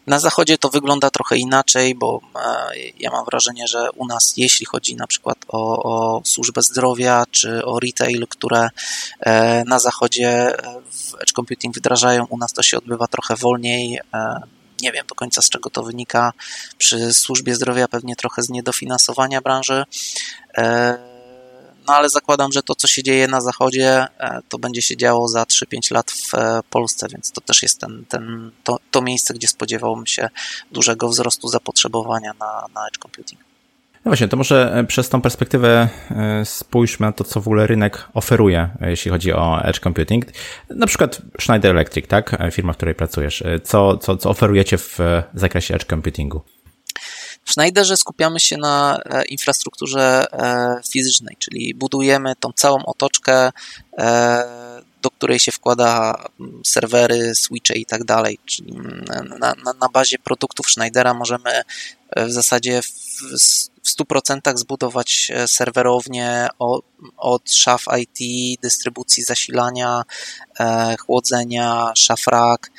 Na 0.07 0.19
zachodzie 0.19 0.57
to 0.57 0.69
wygląda 0.69 1.09
trochę 1.09 1.37
inaczej, 1.37 1.95
bo 1.95 2.21
e, 2.35 2.69
ja 2.99 3.11
mam 3.11 3.25
wrażenie, 3.25 3.67
że 3.67 3.91
u 3.91 4.07
nas, 4.07 4.33
jeśli 4.37 4.65
chodzi 4.65 4.95
na 4.95 5.07
przykład 5.07 5.37
o, 5.47 5.83
o 5.83 6.21
służbę 6.25 6.61
zdrowia 6.61 7.23
czy 7.31 7.65
o 7.65 7.79
retail, 7.79 8.27
które 8.27 8.69
e, 9.19 9.63
na 9.63 9.79
zachodzie 9.79 10.29
e, 10.29 10.81
w 10.91 11.21
edge 11.21 11.31
computing 11.35 11.77
wdrażają, 11.77 12.25
u 12.25 12.37
nas 12.37 12.53
to 12.53 12.63
się 12.63 12.77
odbywa 12.77 13.07
trochę 13.07 13.35
wolniej. 13.35 13.99
Nie 14.81 14.91
wiem 14.91 15.05
do 15.07 15.15
końca 15.15 15.41
z 15.41 15.49
czego 15.49 15.69
to 15.69 15.83
wynika. 15.83 16.33
Przy 16.77 17.13
służbie 17.13 17.55
zdrowia 17.55 17.87
pewnie 17.87 18.15
trochę 18.15 18.43
z 18.43 18.49
niedofinansowania 18.49 19.41
branży 19.41 19.85
no 21.89 21.95
ale 21.95 22.09
zakładam, 22.09 22.51
że 22.51 22.63
to, 22.63 22.75
co 22.75 22.87
się 22.87 23.03
dzieje 23.03 23.27
na 23.27 23.41
zachodzie, 23.41 24.07
e, 24.19 24.41
to 24.49 24.59
będzie 24.59 24.81
się 24.81 24.97
działo 24.97 25.27
za 25.27 25.43
3-5 25.43 25.93
lat 25.93 26.11
w 26.11 26.33
e, 26.33 26.61
Polsce, 26.69 27.07
więc 27.11 27.31
to 27.31 27.41
też 27.41 27.63
jest 27.63 27.79
ten, 27.79 28.05
ten, 28.09 28.51
to, 28.63 28.79
to 28.91 29.01
miejsce, 29.01 29.33
gdzie 29.33 29.47
spodziewałbym 29.47 30.07
się 30.07 30.29
dużego 30.71 31.09
wzrostu 31.09 31.47
zapotrzebowania 31.47 32.33
na, 32.39 32.65
na 32.73 32.87
edge 32.87 32.97
computing. 32.97 33.48
No 34.05 34.09
właśnie, 34.09 34.27
to 34.27 34.37
może 34.37 34.73
e, 34.73 34.83
przez 34.83 35.09
tą 35.09 35.21
perspektywę 35.21 35.89
spójrzmy 36.43 37.05
na 37.05 37.11
to, 37.11 37.23
co 37.23 37.41
w 37.41 37.47
ogóle 37.47 37.67
rynek 37.67 38.07
oferuje, 38.13 38.69
jeśli 38.81 39.11
chodzi 39.11 39.33
o 39.33 39.63
edge 39.63 39.79
computing. 39.79 40.25
Na 40.69 40.87
przykład 40.87 41.21
Schneider 41.39 41.71
Electric, 41.71 42.07
tak? 42.07 42.37
Firma, 42.51 42.73
w 42.73 42.77
której 42.77 42.95
pracujesz. 42.95 43.43
Co, 43.63 43.97
co, 43.97 44.17
co 44.17 44.29
oferujecie 44.29 44.77
w 44.77 44.99
zakresie 45.33 45.75
edge 45.75 45.85
computingu? 45.85 46.41
W 47.49 47.51
Schneiderze 47.51 47.97
skupiamy 47.97 48.39
się 48.39 48.57
na 48.57 48.99
e, 49.05 49.25
infrastrukturze 49.25 50.25
e, 50.31 50.81
fizycznej, 50.89 51.35
czyli 51.39 51.73
budujemy 51.73 52.33
tą 52.39 52.51
całą 52.55 52.85
otoczkę, 52.85 53.49
e, 53.97 54.79
do 55.01 55.11
której 55.11 55.39
się 55.39 55.51
wkłada 55.51 56.23
mm, 56.39 56.61
serwery, 56.65 57.35
switche 57.35 57.73
i 57.73 57.85
tak 57.85 58.03
dalej. 58.03 58.39
Czyli 58.45 58.71
mm, 58.71 59.05
na, 59.39 59.53
na, 59.63 59.73
na 59.73 59.89
bazie 59.93 60.19
produktów 60.19 60.71
Schneidera 60.71 61.13
możemy 61.13 61.61
w 62.17 62.31
zasadzie 62.31 62.81
w, 63.19 63.37
w 63.83 64.01
100% 64.01 64.57
zbudować 64.57 65.31
serwerownię 65.47 66.47
od, 67.17 67.51
szaf 67.51 67.83
IT, 67.99 68.59
dystrybucji 68.61 69.23
zasilania, 69.23 70.03
chłodzenia, 70.99 71.91
szafrak, 71.95 72.71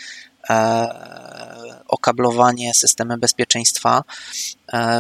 okablowanie, 1.89 2.75
systemy 2.75 3.19
bezpieczeństwa, 3.19 4.03
e, 4.03 4.03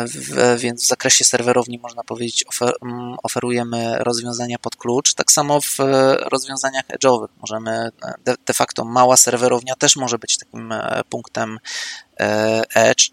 w, 0.06 0.56
więc 0.58 0.84
w 0.84 0.88
zakresie 0.88 1.24
serwerowni 1.24 1.78
można 1.78 2.02
powiedzieć 2.02 2.44
ofer, 2.48 2.74
mm, 2.82 3.16
oferujemy 3.22 3.98
rozwiązania 3.98 4.58
pod 4.58 4.76
klucz. 4.76 5.14
Tak 5.14 5.32
samo 5.32 5.60
w 5.60 5.78
rozwiązaniach 6.32 6.84
edge'owych 6.88 7.28
możemy, 7.40 7.90
de, 8.24 8.34
de 8.46 8.54
facto 8.54 8.84
mała 8.84 9.16
serwerownia 9.16 9.74
też 9.74 9.96
może 9.96 10.18
być 10.18 10.38
takim 10.38 10.72
e, 10.72 11.02
punktem 11.08 11.58
e, 12.20 12.62
edge, 12.74 13.10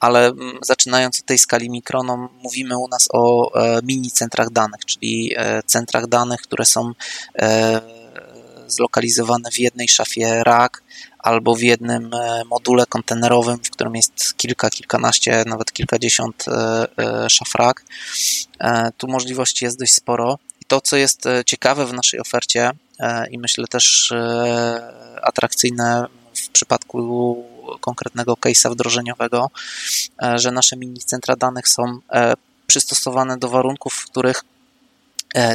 ale 0.00 0.26
mm, 0.26 0.58
zaczynając 0.62 1.20
od 1.20 1.26
tej 1.26 1.38
skali 1.38 1.70
mikro, 1.70 2.02
no, 2.02 2.28
mówimy 2.42 2.78
u 2.78 2.88
nas 2.88 3.08
o 3.12 3.52
mini 3.82 4.10
centrach 4.10 4.50
danych, 4.50 4.84
czyli 4.84 5.34
centrach 5.66 6.06
danych, 6.06 6.40
które 6.40 6.64
są 6.64 6.92
zlokalizowane 8.66 9.50
w 9.50 9.58
jednej 9.58 9.88
szafie 9.88 10.44
rack 10.44 10.82
albo 11.22 11.54
w 11.54 11.60
jednym 11.60 12.14
e, 12.14 12.42
module 12.44 12.86
kontenerowym, 12.86 13.58
w 13.58 13.70
którym 13.70 13.96
jest 13.96 14.36
kilka, 14.36 14.70
kilkanaście, 14.70 15.44
nawet 15.46 15.72
kilkadziesiąt 15.72 16.44
e, 16.48 16.86
e, 16.98 17.30
szafrak. 17.30 17.84
Tu 18.96 19.08
możliwości 19.08 19.64
jest 19.64 19.78
dość 19.78 19.92
sporo. 19.92 20.38
I 20.60 20.64
to, 20.64 20.80
co 20.80 20.96
jest 20.96 21.24
ciekawe 21.46 21.86
w 21.86 21.92
naszej 21.92 22.20
ofercie 22.20 22.70
i 23.30 23.38
myślę 23.38 23.66
też 23.66 24.12
atrakcyjne 25.22 26.06
w 26.34 26.48
przypadku 26.48 27.44
konkretnego 27.80 28.34
case'a 28.34 28.70
wdrożeniowego, 28.70 29.50
że 30.34 30.50
nasze 30.50 30.76
mini 30.76 30.98
centra 30.98 31.36
danych 31.36 31.68
są 31.68 31.98
przystosowane 32.66 33.38
do 33.38 33.48
warunków, 33.48 33.94
w 33.94 34.04
których 34.04 34.44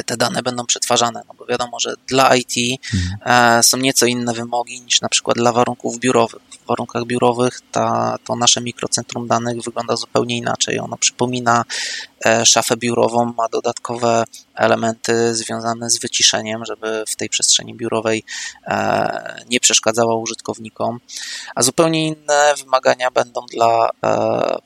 te 0.06 0.16
dane 0.16 0.42
będą 0.42 0.66
przetwarzane, 0.66 1.22
no 1.28 1.34
bo 1.34 1.46
wiadomo, 1.46 1.80
że 1.80 1.94
dla 2.06 2.36
IT 2.36 2.80
mhm. 2.94 3.62
są 3.62 3.76
nieco 3.76 4.06
inne 4.06 4.34
wymogi 4.34 4.80
niż 4.80 5.00
na 5.00 5.08
przykład 5.08 5.36
dla 5.36 5.52
warunków 5.52 5.98
biurowych. 5.98 6.42
W 6.64 6.66
warunkach 6.66 7.04
biurowych 7.04 7.60
ta, 7.72 8.16
to 8.24 8.36
nasze 8.36 8.60
mikrocentrum 8.60 9.28
danych 9.28 9.62
wygląda 9.62 9.96
zupełnie 9.96 10.36
inaczej. 10.36 10.78
Ono 10.78 10.96
przypomina 10.96 11.64
e, 12.26 12.46
szafę 12.46 12.76
biurową, 12.76 13.32
ma 13.36 13.48
dodatkowe 13.48 14.24
elementy 14.54 15.34
związane 15.34 15.90
z 15.90 16.00
wyciszeniem, 16.00 16.64
żeby 16.64 17.04
w 17.08 17.16
tej 17.16 17.28
przestrzeni 17.28 17.74
biurowej 17.74 18.24
nie 19.50 19.60
przeszkadzała 19.60 20.14
użytkownikom, 20.14 21.00
a 21.54 21.62
zupełnie 21.62 22.06
inne 22.06 22.54
wymagania 22.58 23.10
będą 23.10 23.46
dla 23.52 23.88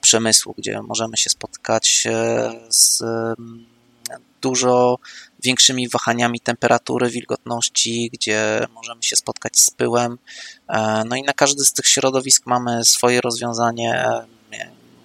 przemysłu, 0.00 0.54
gdzie 0.58 0.82
możemy 0.82 1.16
się 1.16 1.30
spotkać 1.30 2.08
z 2.68 3.02
dużo 4.42 4.98
większymi 5.42 5.88
wahaniami 5.88 6.40
temperatury, 6.40 7.10
wilgotności, 7.10 8.10
gdzie 8.12 8.66
możemy 8.74 9.02
się 9.02 9.16
spotkać 9.16 9.60
z 9.60 9.70
pyłem. 9.70 10.18
E, 10.68 11.04
no 11.06 11.16
i 11.16 11.22
na 11.22 11.32
każdy 11.32 11.64
z 11.64 11.72
tych 11.72 11.86
środowisk 11.86 12.46
mamy 12.46 12.84
swoje 12.84 13.20
rozwiązanie, 13.20 13.94
e, 13.94 14.26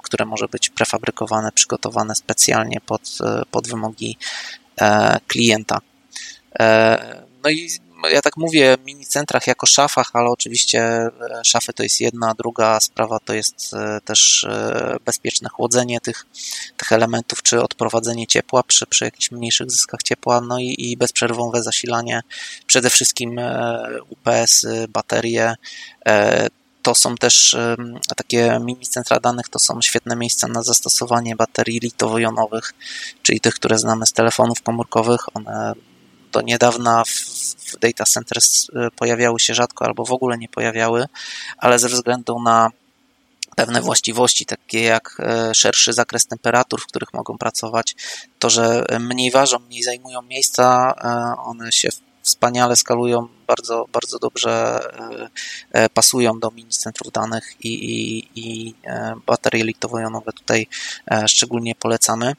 które 0.03 0.25
może 0.25 0.47
być 0.47 0.69
prefabrykowane, 0.69 1.51
przygotowane 1.51 2.15
specjalnie 2.15 2.81
pod, 2.81 3.01
e, 3.21 3.41
pod 3.51 3.67
wymogi 3.67 4.17
klienta. 5.27 5.81
No 7.43 7.49
i 7.49 7.69
ja 8.09 8.21
tak 8.21 8.37
mówię 8.37 8.77
mini 8.85 9.05
centrach 9.05 9.47
jako 9.47 9.65
szafach, 9.65 10.09
ale 10.13 10.29
oczywiście 10.29 10.81
e, 10.81 11.11
szafy 11.43 11.73
to 11.73 11.83
jest 11.83 12.01
jedna, 12.01 12.33
druga 12.37 12.79
sprawa 12.79 13.19
to 13.19 13.33
jest 13.33 13.73
e, 13.73 14.01
też 14.05 14.43
e, 14.43 14.97
bezpieczne 15.05 15.49
chłodzenie 15.49 15.99
tych, 15.99 16.25
tych 16.77 16.91
elementów, 16.91 17.43
czy 17.43 17.61
odprowadzenie 17.61 18.27
ciepła 18.27 18.63
przy, 18.63 18.85
przy 18.85 19.05
jakichś 19.05 19.31
mniejszych 19.31 19.71
zyskach 19.71 20.03
ciepła, 20.03 20.41
no 20.41 20.59
i, 20.59 20.75
i 20.77 20.97
bezprzerwowe 20.97 21.63
zasilanie, 21.63 22.21
przede 22.67 22.89
wszystkim 22.89 23.39
UPS-y, 24.09 24.87
baterie, 24.87 25.55
to 26.81 26.95
są 26.95 27.15
też 27.15 27.55
takie 28.15 28.59
mini 28.61 28.85
centra 28.85 29.19
danych, 29.19 29.49
to 29.49 29.59
są 29.59 29.81
świetne 29.81 30.15
miejsca 30.15 30.47
na 30.47 30.63
zastosowanie 30.63 31.35
baterii 31.35 31.79
litowo-jonowych, 31.79 32.73
czyli 33.21 33.39
tych, 33.39 33.55
które 33.55 33.77
znamy 33.77 34.05
z 34.05 34.13
telefonów 34.13 34.61
komórkowych. 34.61 35.35
One 35.35 35.73
do 36.35 36.41
niedawna 36.41 37.03
w, 37.05 37.79
data 37.79 38.05
centers 38.05 38.69
y, 38.69 38.91
pojawiały 38.95 39.39
się 39.39 39.53
rzadko 39.53 39.85
albo 39.85 40.05
w 40.05 40.11
ogóle 40.11 40.37
nie 40.37 40.49
pojawiały, 40.49 41.05
ale 41.57 41.79
ze 41.79 41.89
względu 41.89 42.41
na 42.41 42.71
pewne 43.55 43.81
właściwości, 43.81 44.45
takie 44.45 44.81
jak 44.81 45.17
e, 45.19 45.55
szerszy 45.55 45.93
zakres 45.93 46.27
temperatur, 46.27 46.81
w 46.81 46.87
których 46.87 47.13
mogą 47.13 47.37
pracować, 47.37 47.95
to, 48.39 48.49
że 48.49 48.85
mniej 48.99 49.31
ważą, 49.31 49.59
mniej 49.59 49.83
zajmują 49.83 50.21
miejsca, 50.21 50.93
one 51.37 51.71
się 51.71 51.89
wspaniale 52.21 52.75
skalują, 52.75 53.27
bardzo, 53.47 53.85
bardzo 53.91 54.19
dobrze 54.19 54.79
pasują 55.93 56.39
do 56.39 56.51
mini 56.51 56.69
centrów 56.69 57.11
danych 57.11 57.55
i, 57.59 57.73
i, 57.73 58.27
i 58.35 58.73
baterie 59.25 59.63
litowo-jonowe 59.63 60.33
tutaj 60.33 60.67
szczególnie 61.27 61.75
polecamy. 61.75 62.33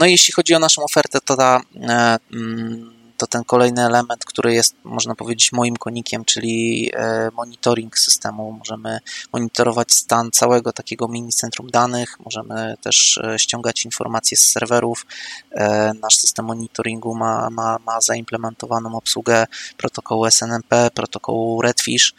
No 0.00 0.06
i 0.06 0.10
jeśli 0.10 0.32
chodzi 0.32 0.54
o 0.54 0.58
naszą 0.58 0.84
ofertę, 0.84 1.18
to 1.24 1.36
ta 1.36 1.60
e, 1.76 2.18
mm, 2.32 3.01
to 3.22 3.26
ten 3.26 3.44
kolejny 3.44 3.86
element, 3.86 4.24
który 4.24 4.54
jest, 4.54 4.74
można 4.84 5.14
powiedzieć, 5.14 5.52
moim 5.52 5.76
konikiem, 5.76 6.24
czyli 6.24 6.90
e, 6.94 7.30
monitoring 7.32 7.98
systemu. 7.98 8.52
Możemy 8.52 8.98
monitorować 9.32 9.92
stan 9.92 10.30
całego 10.30 10.72
takiego 10.72 11.08
mini 11.08 11.32
centrum 11.32 11.70
danych, 11.70 12.20
możemy 12.20 12.74
też 12.80 13.18
e, 13.18 13.38
ściągać 13.38 13.84
informacje 13.84 14.36
z 14.36 14.50
serwerów. 14.50 15.06
E, 15.50 15.92
nasz 16.02 16.16
system 16.16 16.44
monitoringu 16.44 17.14
ma, 17.14 17.50
ma, 17.50 17.78
ma 17.86 18.00
zaimplementowaną 18.00 18.96
obsługę 18.96 19.46
protokołu 19.76 20.26
SNMP, 20.30 20.90
protokołu 20.94 21.62
Redfish, 21.62 22.14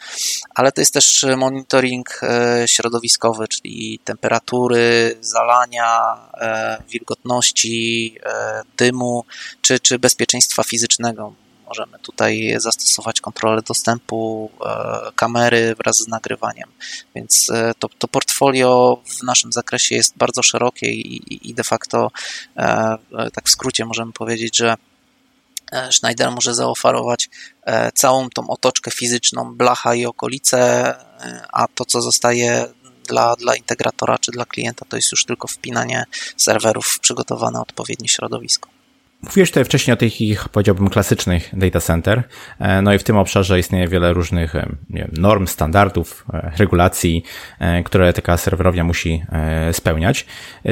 ale 0.54 0.72
to 0.72 0.80
jest 0.80 0.94
też 0.94 1.26
monitoring 1.36 2.20
środowiskowy, 2.66 3.48
czyli 3.48 4.00
temperatury, 4.04 5.16
zalania, 5.20 6.16
wilgotności, 6.88 8.14
dymu, 8.76 9.24
czy, 9.60 9.80
czy 9.80 9.98
bezpieczeństwa 9.98 10.62
fizycznego. 10.62 10.93
Możemy 11.68 11.98
tutaj 11.98 12.54
zastosować 12.56 13.20
kontrolę 13.20 13.62
dostępu 13.62 14.50
kamery 15.16 15.74
wraz 15.74 15.98
z 15.98 16.08
nagrywaniem, 16.08 16.68
więc 17.14 17.50
to, 17.78 17.88
to 17.98 18.08
portfolio 18.08 19.00
w 19.04 19.22
naszym 19.22 19.52
zakresie 19.52 19.94
jest 19.94 20.16
bardzo 20.16 20.42
szerokie 20.42 20.92
i, 20.92 21.48
i 21.50 21.54
de 21.54 21.64
facto 21.64 22.10
tak 23.32 23.46
w 23.46 23.50
skrócie 23.50 23.84
możemy 23.84 24.12
powiedzieć, 24.12 24.56
że 24.56 24.76
E, 25.74 25.92
Schneider 25.92 26.30
może 26.30 26.54
zaoferować 26.54 27.30
e, 27.62 27.92
całą 27.92 28.30
tą 28.30 28.48
otoczkę 28.48 28.90
fizyczną, 28.90 29.54
blacha 29.54 29.94
i 29.94 30.06
okolice, 30.06 30.58
e, 31.20 31.46
a 31.52 31.68
to, 31.68 31.84
co 31.84 32.02
zostaje 32.02 32.66
dla, 33.08 33.36
dla 33.36 33.56
integratora 33.56 34.18
czy 34.18 34.32
dla 34.32 34.44
klienta, 34.44 34.84
to 34.88 34.96
jest 34.96 35.12
już 35.12 35.24
tylko 35.24 35.48
wpinanie 35.48 36.04
serwerów 36.36 36.86
w 36.86 37.00
przygotowane 37.00 37.60
odpowiednie 37.60 38.08
środowisko. 38.08 38.73
Mówiłeś 39.26 39.50
tutaj 39.50 39.64
wcześniej 39.64 39.94
o 39.94 39.96
tych, 39.96 40.12
powiedziałbym, 40.52 40.90
klasycznych 40.90 41.50
data 41.52 41.80
center. 41.80 42.22
E, 42.58 42.82
no 42.82 42.94
i 42.94 42.98
w 42.98 43.04
tym 43.04 43.16
obszarze 43.16 43.58
istnieje 43.58 43.88
wiele 43.88 44.12
różnych 44.12 44.54
e, 44.54 44.76
wiem, 44.90 45.10
norm, 45.18 45.46
standardów, 45.46 46.24
e, 46.32 46.52
regulacji, 46.58 47.24
które 47.84 48.12
taka 48.12 48.36
serwerownia 48.36 48.84
musi 48.84 49.22
spełniać. 49.72 50.26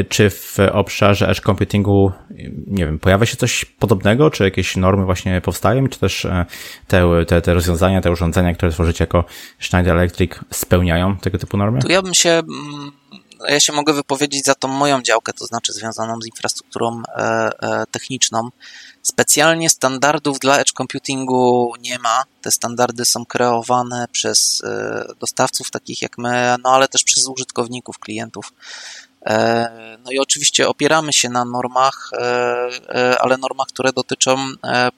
Czy 0.09 0.31
w 0.31 0.57
obszarze 0.73 1.29
edge 1.29 1.41
computingu, 1.41 2.13
nie 2.67 2.87
wiem, 2.87 2.99
pojawia 2.99 3.27
się 3.27 3.37
coś 3.37 3.65
podobnego, 3.65 4.31
czy 4.31 4.45
jakieś 4.45 4.77
normy 4.77 5.05
właśnie 5.05 5.41
powstają, 5.41 5.89
czy 5.89 6.01
też 6.01 6.27
te, 6.87 7.25
te, 7.27 7.43
te 7.43 7.55
rozwiązania, 7.55 8.01
te 8.01 8.11
urządzenia, 8.11 8.55
które 8.55 8.73
tworzycie 8.73 9.03
jako 9.05 9.25
Schneider 9.61 9.97
Electric 9.97 10.33
spełniają 10.51 11.17
tego 11.17 11.39
typu 11.39 11.57
normy? 11.57 11.81
Tu 11.81 11.93
ja 11.93 12.03
bym 12.03 12.15
się 12.15 12.31
mm, 12.31 12.93
ja 13.49 13.61
się 13.61 13.73
mogę 13.73 13.93
wypowiedzieć 13.93 14.45
za 14.45 14.55
tą 14.55 14.69
moją 14.69 15.03
działkę, 15.03 15.33
to 15.33 15.47
znaczy 15.47 15.73
związaną 15.73 16.21
z 16.23 16.27
infrastrukturą 16.27 17.03
e, 17.09 17.21
e, 17.21 17.87
techniczną. 17.91 18.49
Specjalnie 19.03 19.71
standardów 19.71 20.39
dla 20.39 20.59
edge 20.59 20.73
computingu 20.73 21.75
nie 21.81 21.99
ma. 21.99 22.25
Te 22.43 22.51
standardy 22.51 23.05
są 23.05 23.27
kreowane 23.27 24.07
przez 24.13 24.63
e, 24.65 25.05
dostawców 25.21 25.71
takich 25.71 26.03
jak 26.03 26.19
my, 26.19 26.57
no 26.65 26.71
ale 26.71 26.89
też 26.89 27.05
przez 27.05 27.29
użytkowników, 27.29 27.99
klientów. 27.99 28.53
E, 29.27 29.99
no 30.05 30.11
i 30.11 30.19
oczywiście 30.19 30.69
opieramy 30.69 31.13
się 31.13 31.29
na 31.29 31.45
normach, 31.45 32.11
e, 32.13 32.71
e, 32.89 33.19
ale 33.21 33.37
normach, 33.37 33.67
które 33.67 33.93
dotyczą 33.93 34.37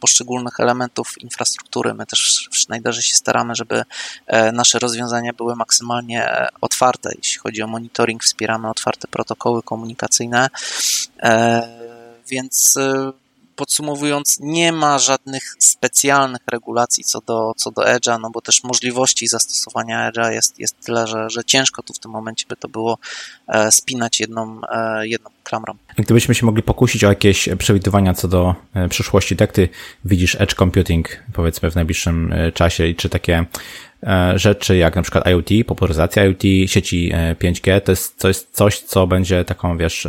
poszczególnych 0.00 0.60
elementów 0.60 1.18
infrastruktury. 1.18 1.94
My 1.94 2.06
też 2.06 2.48
w 2.52 2.58
Schneiderze 2.58 3.02
się 3.02 3.14
staramy, 3.14 3.54
żeby 3.54 3.82
nasze 4.52 4.78
rozwiązania 4.78 5.32
były 5.32 5.56
maksymalnie 5.56 6.48
otwarte. 6.60 7.10
Jeśli 7.16 7.38
chodzi 7.38 7.62
o 7.62 7.66
monitoring, 7.66 8.24
wspieramy 8.24 8.70
otwarte 8.70 9.08
protokoły 9.08 9.62
komunikacyjne, 9.62 10.48
więc 12.28 12.78
podsumowując, 13.57 14.38
nie 14.40 14.72
ma 14.72 14.98
żadnych 14.98 15.57
specjalnych 15.59 16.40
regulacji 16.52 17.05
co 17.05 17.20
do, 17.20 17.52
co 17.57 17.70
do 17.70 17.82
Edge'a, 17.82 18.20
no 18.20 18.30
bo 18.30 18.40
też 18.40 18.64
możliwości 18.64 19.26
zastosowania 19.26 20.12
Edge'a 20.12 20.30
jest, 20.30 20.59
jest 20.59 20.80
tyle, 20.80 21.07
że, 21.07 21.30
że 21.30 21.44
ciężko 21.44 21.82
tu 21.82 21.92
w 21.92 21.98
tym 21.98 22.11
momencie 22.11 22.46
by 22.48 22.57
to 22.57 22.68
było 22.68 22.98
e, 23.48 23.72
spinać 23.72 24.20
jedną, 24.20 24.61
e, 24.70 25.09
jedną 25.09 25.30
klamrą. 25.45 25.74
Gdybyśmy 25.97 26.34
się 26.34 26.47
mogli 26.47 26.62
pokusić 26.62 27.05
o 27.05 27.09
jakieś 27.09 27.49
przewidywania 27.59 28.14
co 28.14 28.28
do 28.28 28.55
e, 28.74 28.88
przyszłości, 28.88 29.36
jak 29.40 29.53
ty 29.53 29.68
widzisz 30.05 30.36
Edge 30.40 30.55
Computing 30.55 31.09
powiedzmy 31.32 31.70
w 31.70 31.74
najbliższym 31.74 32.34
czasie 32.55 32.86
i 32.86 32.95
czy 32.95 33.09
takie 33.09 33.45
E, 34.07 34.38
rzeczy 34.38 34.76
jak 34.76 34.97
na 34.97 35.03
przykład 35.03 35.26
IoT, 35.26 35.49
popularyzacja 35.66 36.24
IoT, 36.24 36.42
sieci 36.66 37.12
5G, 37.40 37.70
e, 37.70 37.80
to 37.80 37.92
jest, 37.92 38.24
jest 38.24 38.51
coś, 38.53 38.80
co 38.80 39.07
będzie 39.07 39.45
taką, 39.45 39.78
wiesz, 39.78 40.07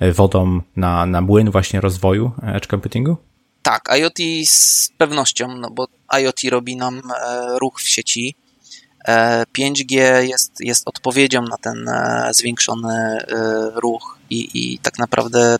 e, 0.00 0.12
wodą 0.12 0.60
na, 0.76 1.06
na 1.06 1.20
młyn 1.20 1.50
właśnie 1.50 1.80
rozwoju 1.80 2.32
edge 2.42 2.66
computingu? 2.66 3.16
Tak, 3.62 3.88
IoT 3.98 4.18
z 4.44 4.88
pewnością, 4.98 5.48
no 5.48 5.70
bo 5.70 5.86
IoT 6.20 6.40
robi 6.50 6.76
nam 6.76 7.02
ruch 7.60 7.80
w 7.80 7.88
sieci. 7.88 8.34
5G 9.58 10.20
jest, 10.20 10.52
jest 10.60 10.88
odpowiedzią 10.88 11.42
na 11.42 11.56
ten 11.56 11.90
zwiększony 12.30 13.18
ruch 13.74 14.18
i, 14.30 14.48
i 14.54 14.78
tak 14.78 14.98
naprawdę 14.98 15.56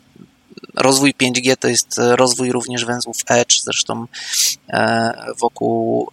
rozwój 0.75 1.15
5G 1.23 1.57
to 1.57 1.69
jest 1.69 1.95
rozwój 1.99 2.53
również 2.53 2.85
węzłów 2.85 3.17
Edge, 3.29 3.61
zresztą 3.63 4.07
wokół 5.41 6.09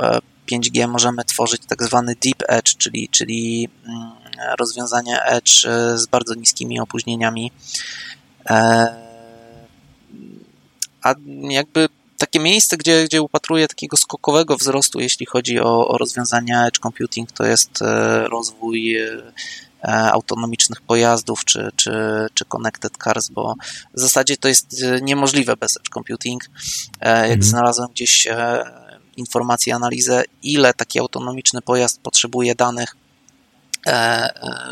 5G 0.52 0.88
możemy 0.88 1.26
tworzyć 1.26 1.62
tak 1.68 1.84
zwany 1.84 2.16
deep 2.16 2.44
edge, 2.48 2.78
czyli, 2.78 3.10
czyli 3.10 3.70
mm, 3.86 4.12
rozwiązania 4.60 5.24
edge 5.24 5.66
e, 5.66 5.98
z 5.98 6.08
bardzo 6.08 6.36
niskimi 6.36 6.80
opóźnieniami. 6.80 7.52
E, 8.50 9.10
a 11.04 11.16
jakby 11.50 11.90
takie 12.20 12.40
miejsce, 12.40 12.78
gdzie, 12.78 13.06
gdzie 13.06 13.22
upatruję 13.22 13.68
takiego 13.68 13.98
skokowego 13.98 14.58
wzrostu, 14.58 15.00
jeśli 15.00 15.26
chodzi 15.26 15.60
o, 15.60 15.88
o 15.88 15.98
rozwiązania 15.98 16.68
edge 16.68 16.80
computing, 16.80 17.32
to 17.32 17.46
jest 17.46 17.82
e, 17.82 18.28
rozwój 18.28 18.98
autonomicznych 20.12 20.82
pojazdów 20.82 21.46
czy, 21.46 21.70
czy, 21.76 21.92
czy 22.34 22.46
connected 22.46 22.94
cars, 23.04 23.30
bo 23.30 23.56
w 23.94 24.00
zasadzie 24.00 24.38
to 24.38 24.48
jest 24.48 24.86
niemożliwe 25.02 25.58
bez 25.58 25.78
edge 25.78 25.90
computing. 25.94 26.44
Jak 27.02 27.24
mhm. 27.24 27.44
znalazłem 27.44 27.90
gdzieś 27.90 28.28
informację, 29.20 29.76
analizę, 29.76 30.24
ile 30.44 30.74
taki 30.74 31.00
autonomiczny 31.00 31.62
pojazd 31.62 32.00
potrzebuje 32.02 32.56
danych, 32.56 32.96
e, 32.96 32.96
e, 32.96 33.09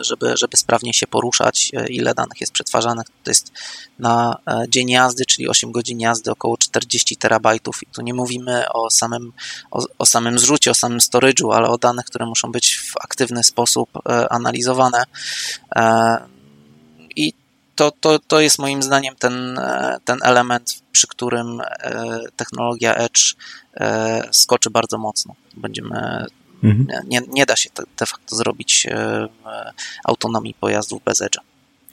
żeby, 0.01 0.37
żeby 0.37 0.57
sprawnie 0.57 0.93
się 0.93 1.07
poruszać, 1.07 1.71
e, 1.73 1.87
ile 1.87 2.13
danych 2.13 2.41
jest 2.41 2.53
przetwarzanych. 2.53 3.07
To 3.23 3.31
jest 3.31 3.51
na 3.99 4.37
dzień 4.67 4.89
jazdy, 4.89 5.25
czyli 5.25 5.49
8 5.49 5.71
godzin 5.71 5.99
jazdy, 5.99 6.31
około 6.31 6.57
40 6.57 7.17
terabajtów. 7.17 7.83
I 7.83 7.85
tu 7.85 8.01
nie 8.01 8.13
mówimy 8.13 8.69
o 8.69 8.89
samym, 8.89 9.33
o, 9.71 9.85
o 9.97 10.05
samym 10.05 10.39
zrzucie, 10.39 10.71
o 10.71 10.73
samym 10.73 10.99
storage'u, 10.99 11.55
ale 11.55 11.69
o 11.69 11.77
danych, 11.77 12.05
które 12.05 12.25
muszą 12.25 12.51
być 12.51 12.77
w 12.77 12.97
aktywny 12.97 13.43
sposób 13.43 13.89
analizowane. 14.29 15.03
I 17.15 17.33
to, 17.75 17.91
to, 17.99 18.19
to 18.19 18.39
jest 18.39 18.59
moim 18.59 18.83
zdaniem 18.83 19.15
ten, 19.15 19.59
ten 20.05 20.19
element, 20.23 20.81
przy 20.91 21.07
którym 21.07 21.61
technologia 22.35 22.95
Edge 22.95 23.35
E, 23.79 24.23
skoczy 24.31 24.69
bardzo 24.69 24.97
mocno. 24.97 25.35
Będziemy 25.57 26.25
mhm. 26.63 27.07
nie, 27.07 27.21
nie 27.27 27.45
da 27.45 27.55
się 27.55 27.69
de 27.99 28.05
facto 28.05 28.35
zrobić 28.35 28.87
e, 28.91 29.27
autonomii 30.05 30.53
pojazdów 30.59 31.03
bez 31.03 31.21
edge'a. 31.21 31.39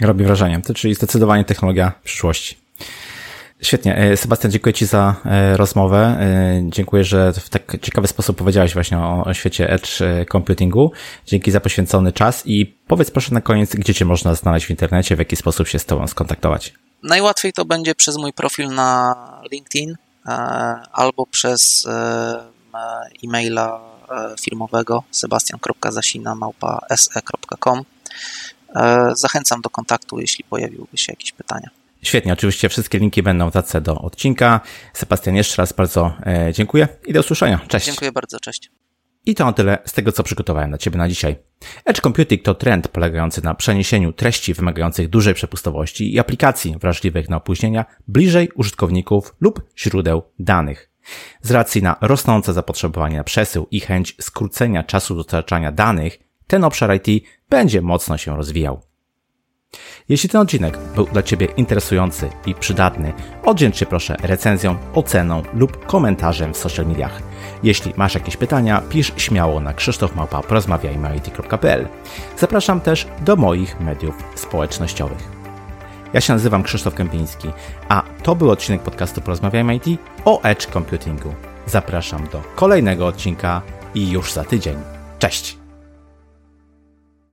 Robi 0.00 0.24
wrażenie. 0.24 0.62
To 0.62 0.74
czyli 0.74 0.94
zdecydowanie 0.94 1.44
technologia 1.44 1.92
przyszłości. 2.04 2.56
Świetnie. 3.62 3.96
E, 3.96 4.16
Sebastian, 4.16 4.52
dziękuję 4.52 4.72
Ci 4.72 4.86
za 4.86 5.16
rozmowę. 5.56 6.18
Dziękuję, 6.68 7.04
że 7.04 7.32
w 7.32 7.48
tak 7.48 7.76
ciekawy 7.82 8.08
sposób 8.08 8.36
powiedziałeś 8.36 8.74
właśnie 8.74 8.98
o, 8.98 9.34
świecie 9.34 9.70
edge 9.70 9.98
computingu. 10.32 10.92
Dzięki 11.26 11.50
za 11.50 11.60
poświęcony 11.60 12.12
czas 12.12 12.42
i 12.46 12.66
powiedz 12.66 13.10
proszę 13.10 13.34
na 13.34 13.40
koniec, 13.40 13.76
gdzie 13.76 13.94
Cię 13.94 14.04
można 14.04 14.34
znaleźć 14.34 14.66
w 14.66 14.70
internecie, 14.70 15.16
w 15.16 15.18
jaki 15.18 15.36
sposób 15.36 15.68
się 15.68 15.78
z 15.78 15.86
Tobą 15.86 16.06
skontaktować. 16.06 16.74
Najłatwiej 17.02 17.52
to 17.52 17.64
będzie 17.64 17.94
przez 17.94 18.16
mój 18.16 18.32
profil 18.32 18.68
na 18.68 19.14
LinkedIn. 19.52 19.96
E, 20.26 20.32
albo 20.92 21.26
przez 21.26 21.86
e, 21.86 22.44
e-maila 23.24 23.80
e, 24.16 24.34
firmowego 24.40 25.02
sebastian.zasina.se.com. 25.10 27.82
Zachęcam 29.16 29.60
do 29.60 29.70
kontaktu, 29.70 30.20
jeśli 30.20 30.44
pojawiłyby 30.44 30.98
się 30.98 31.12
jakieś 31.12 31.32
pytania. 31.32 31.70
Świetnie, 32.02 32.32
oczywiście 32.32 32.68
wszystkie 32.68 32.98
linki 32.98 33.22
będą 33.22 33.50
w 33.50 33.52
dodatce 33.52 33.80
do 33.80 33.98
odcinka. 33.98 34.60
Sebastian, 34.92 35.36
jeszcze 35.36 35.62
raz 35.62 35.72
bardzo 35.72 36.12
dziękuję 36.52 36.88
i 37.06 37.12
do 37.12 37.20
usłyszenia. 37.20 37.60
Cześć. 37.68 37.86
Dziękuję 37.86 38.12
bardzo, 38.12 38.40
cześć. 38.40 38.70
I 39.26 39.34
to 39.34 39.44
na 39.44 39.52
tyle 39.52 39.78
z 39.84 39.92
tego, 39.92 40.12
co 40.12 40.22
przygotowałem 40.22 40.70
dla 40.70 40.78
Ciebie 40.78 40.98
na 40.98 41.08
dzisiaj. 41.08 41.36
Edge 41.84 42.00
Computing 42.00 42.42
to 42.42 42.54
trend 42.54 42.88
polegający 42.88 43.44
na 43.44 43.54
przeniesieniu 43.54 44.12
treści 44.12 44.54
wymagających 44.54 45.08
dużej 45.08 45.34
przepustowości 45.34 46.14
i 46.14 46.18
aplikacji 46.18 46.78
wrażliwych 46.78 47.28
na 47.28 47.36
opóźnienia 47.36 47.84
bliżej 48.08 48.48
użytkowników 48.54 49.34
lub 49.40 49.62
źródeł 49.78 50.22
danych. 50.38 50.90
Z 51.42 51.50
racji 51.50 51.82
na 51.82 51.96
rosnące 52.00 52.52
zapotrzebowanie 52.52 53.16
na 53.16 53.24
przesył 53.24 53.66
i 53.70 53.80
chęć 53.80 54.16
skrócenia 54.20 54.82
czasu 54.82 55.14
dostarczania 55.14 55.72
danych, 55.72 56.18
ten 56.46 56.64
obszar 56.64 56.94
IT 56.94 57.24
będzie 57.48 57.82
mocno 57.82 58.18
się 58.18 58.36
rozwijał. 58.36 58.80
Jeśli 60.08 60.28
ten 60.28 60.40
odcinek 60.40 60.78
był 60.94 61.06
dla 61.06 61.22
Ciebie 61.22 61.48
interesujący 61.56 62.28
i 62.46 62.54
przydatny, 62.54 63.12
oddzięcz 63.44 63.76
się 63.76 63.86
proszę 63.86 64.16
recenzją, 64.22 64.76
oceną 64.94 65.42
lub 65.54 65.86
komentarzem 65.86 66.54
w 66.54 66.56
social 66.56 66.86
mediach. 66.86 67.22
Jeśli 67.62 67.92
masz 67.96 68.14
jakieś 68.14 68.36
pytania, 68.36 68.82
pisz 68.88 69.12
śmiało 69.16 69.60
na 69.60 69.74
krzysztofmałpa.porozmawiajmy.it.pl 69.74 71.88
Zapraszam 72.38 72.80
też 72.80 73.06
do 73.20 73.36
moich 73.36 73.80
mediów 73.80 74.14
społecznościowych. 74.34 75.33
Ja 76.14 76.20
się 76.20 76.32
nazywam 76.32 76.62
Krzysztof 76.62 76.94
Kępiński, 76.94 77.48
a 77.88 78.02
to 78.22 78.36
był 78.36 78.50
odcinek 78.50 78.82
podcastu 78.82 79.20
Porozmawiajmy 79.20 79.76
IT 79.76 79.84
o 80.24 80.42
Edge 80.42 80.66
Computingu. 80.66 81.34
Zapraszam 81.66 82.28
do 82.32 82.42
kolejnego 82.54 83.06
odcinka 83.06 83.62
i 83.94 84.10
już 84.10 84.32
za 84.32 84.44
tydzień. 84.44 84.76
Cześć! 85.18 85.63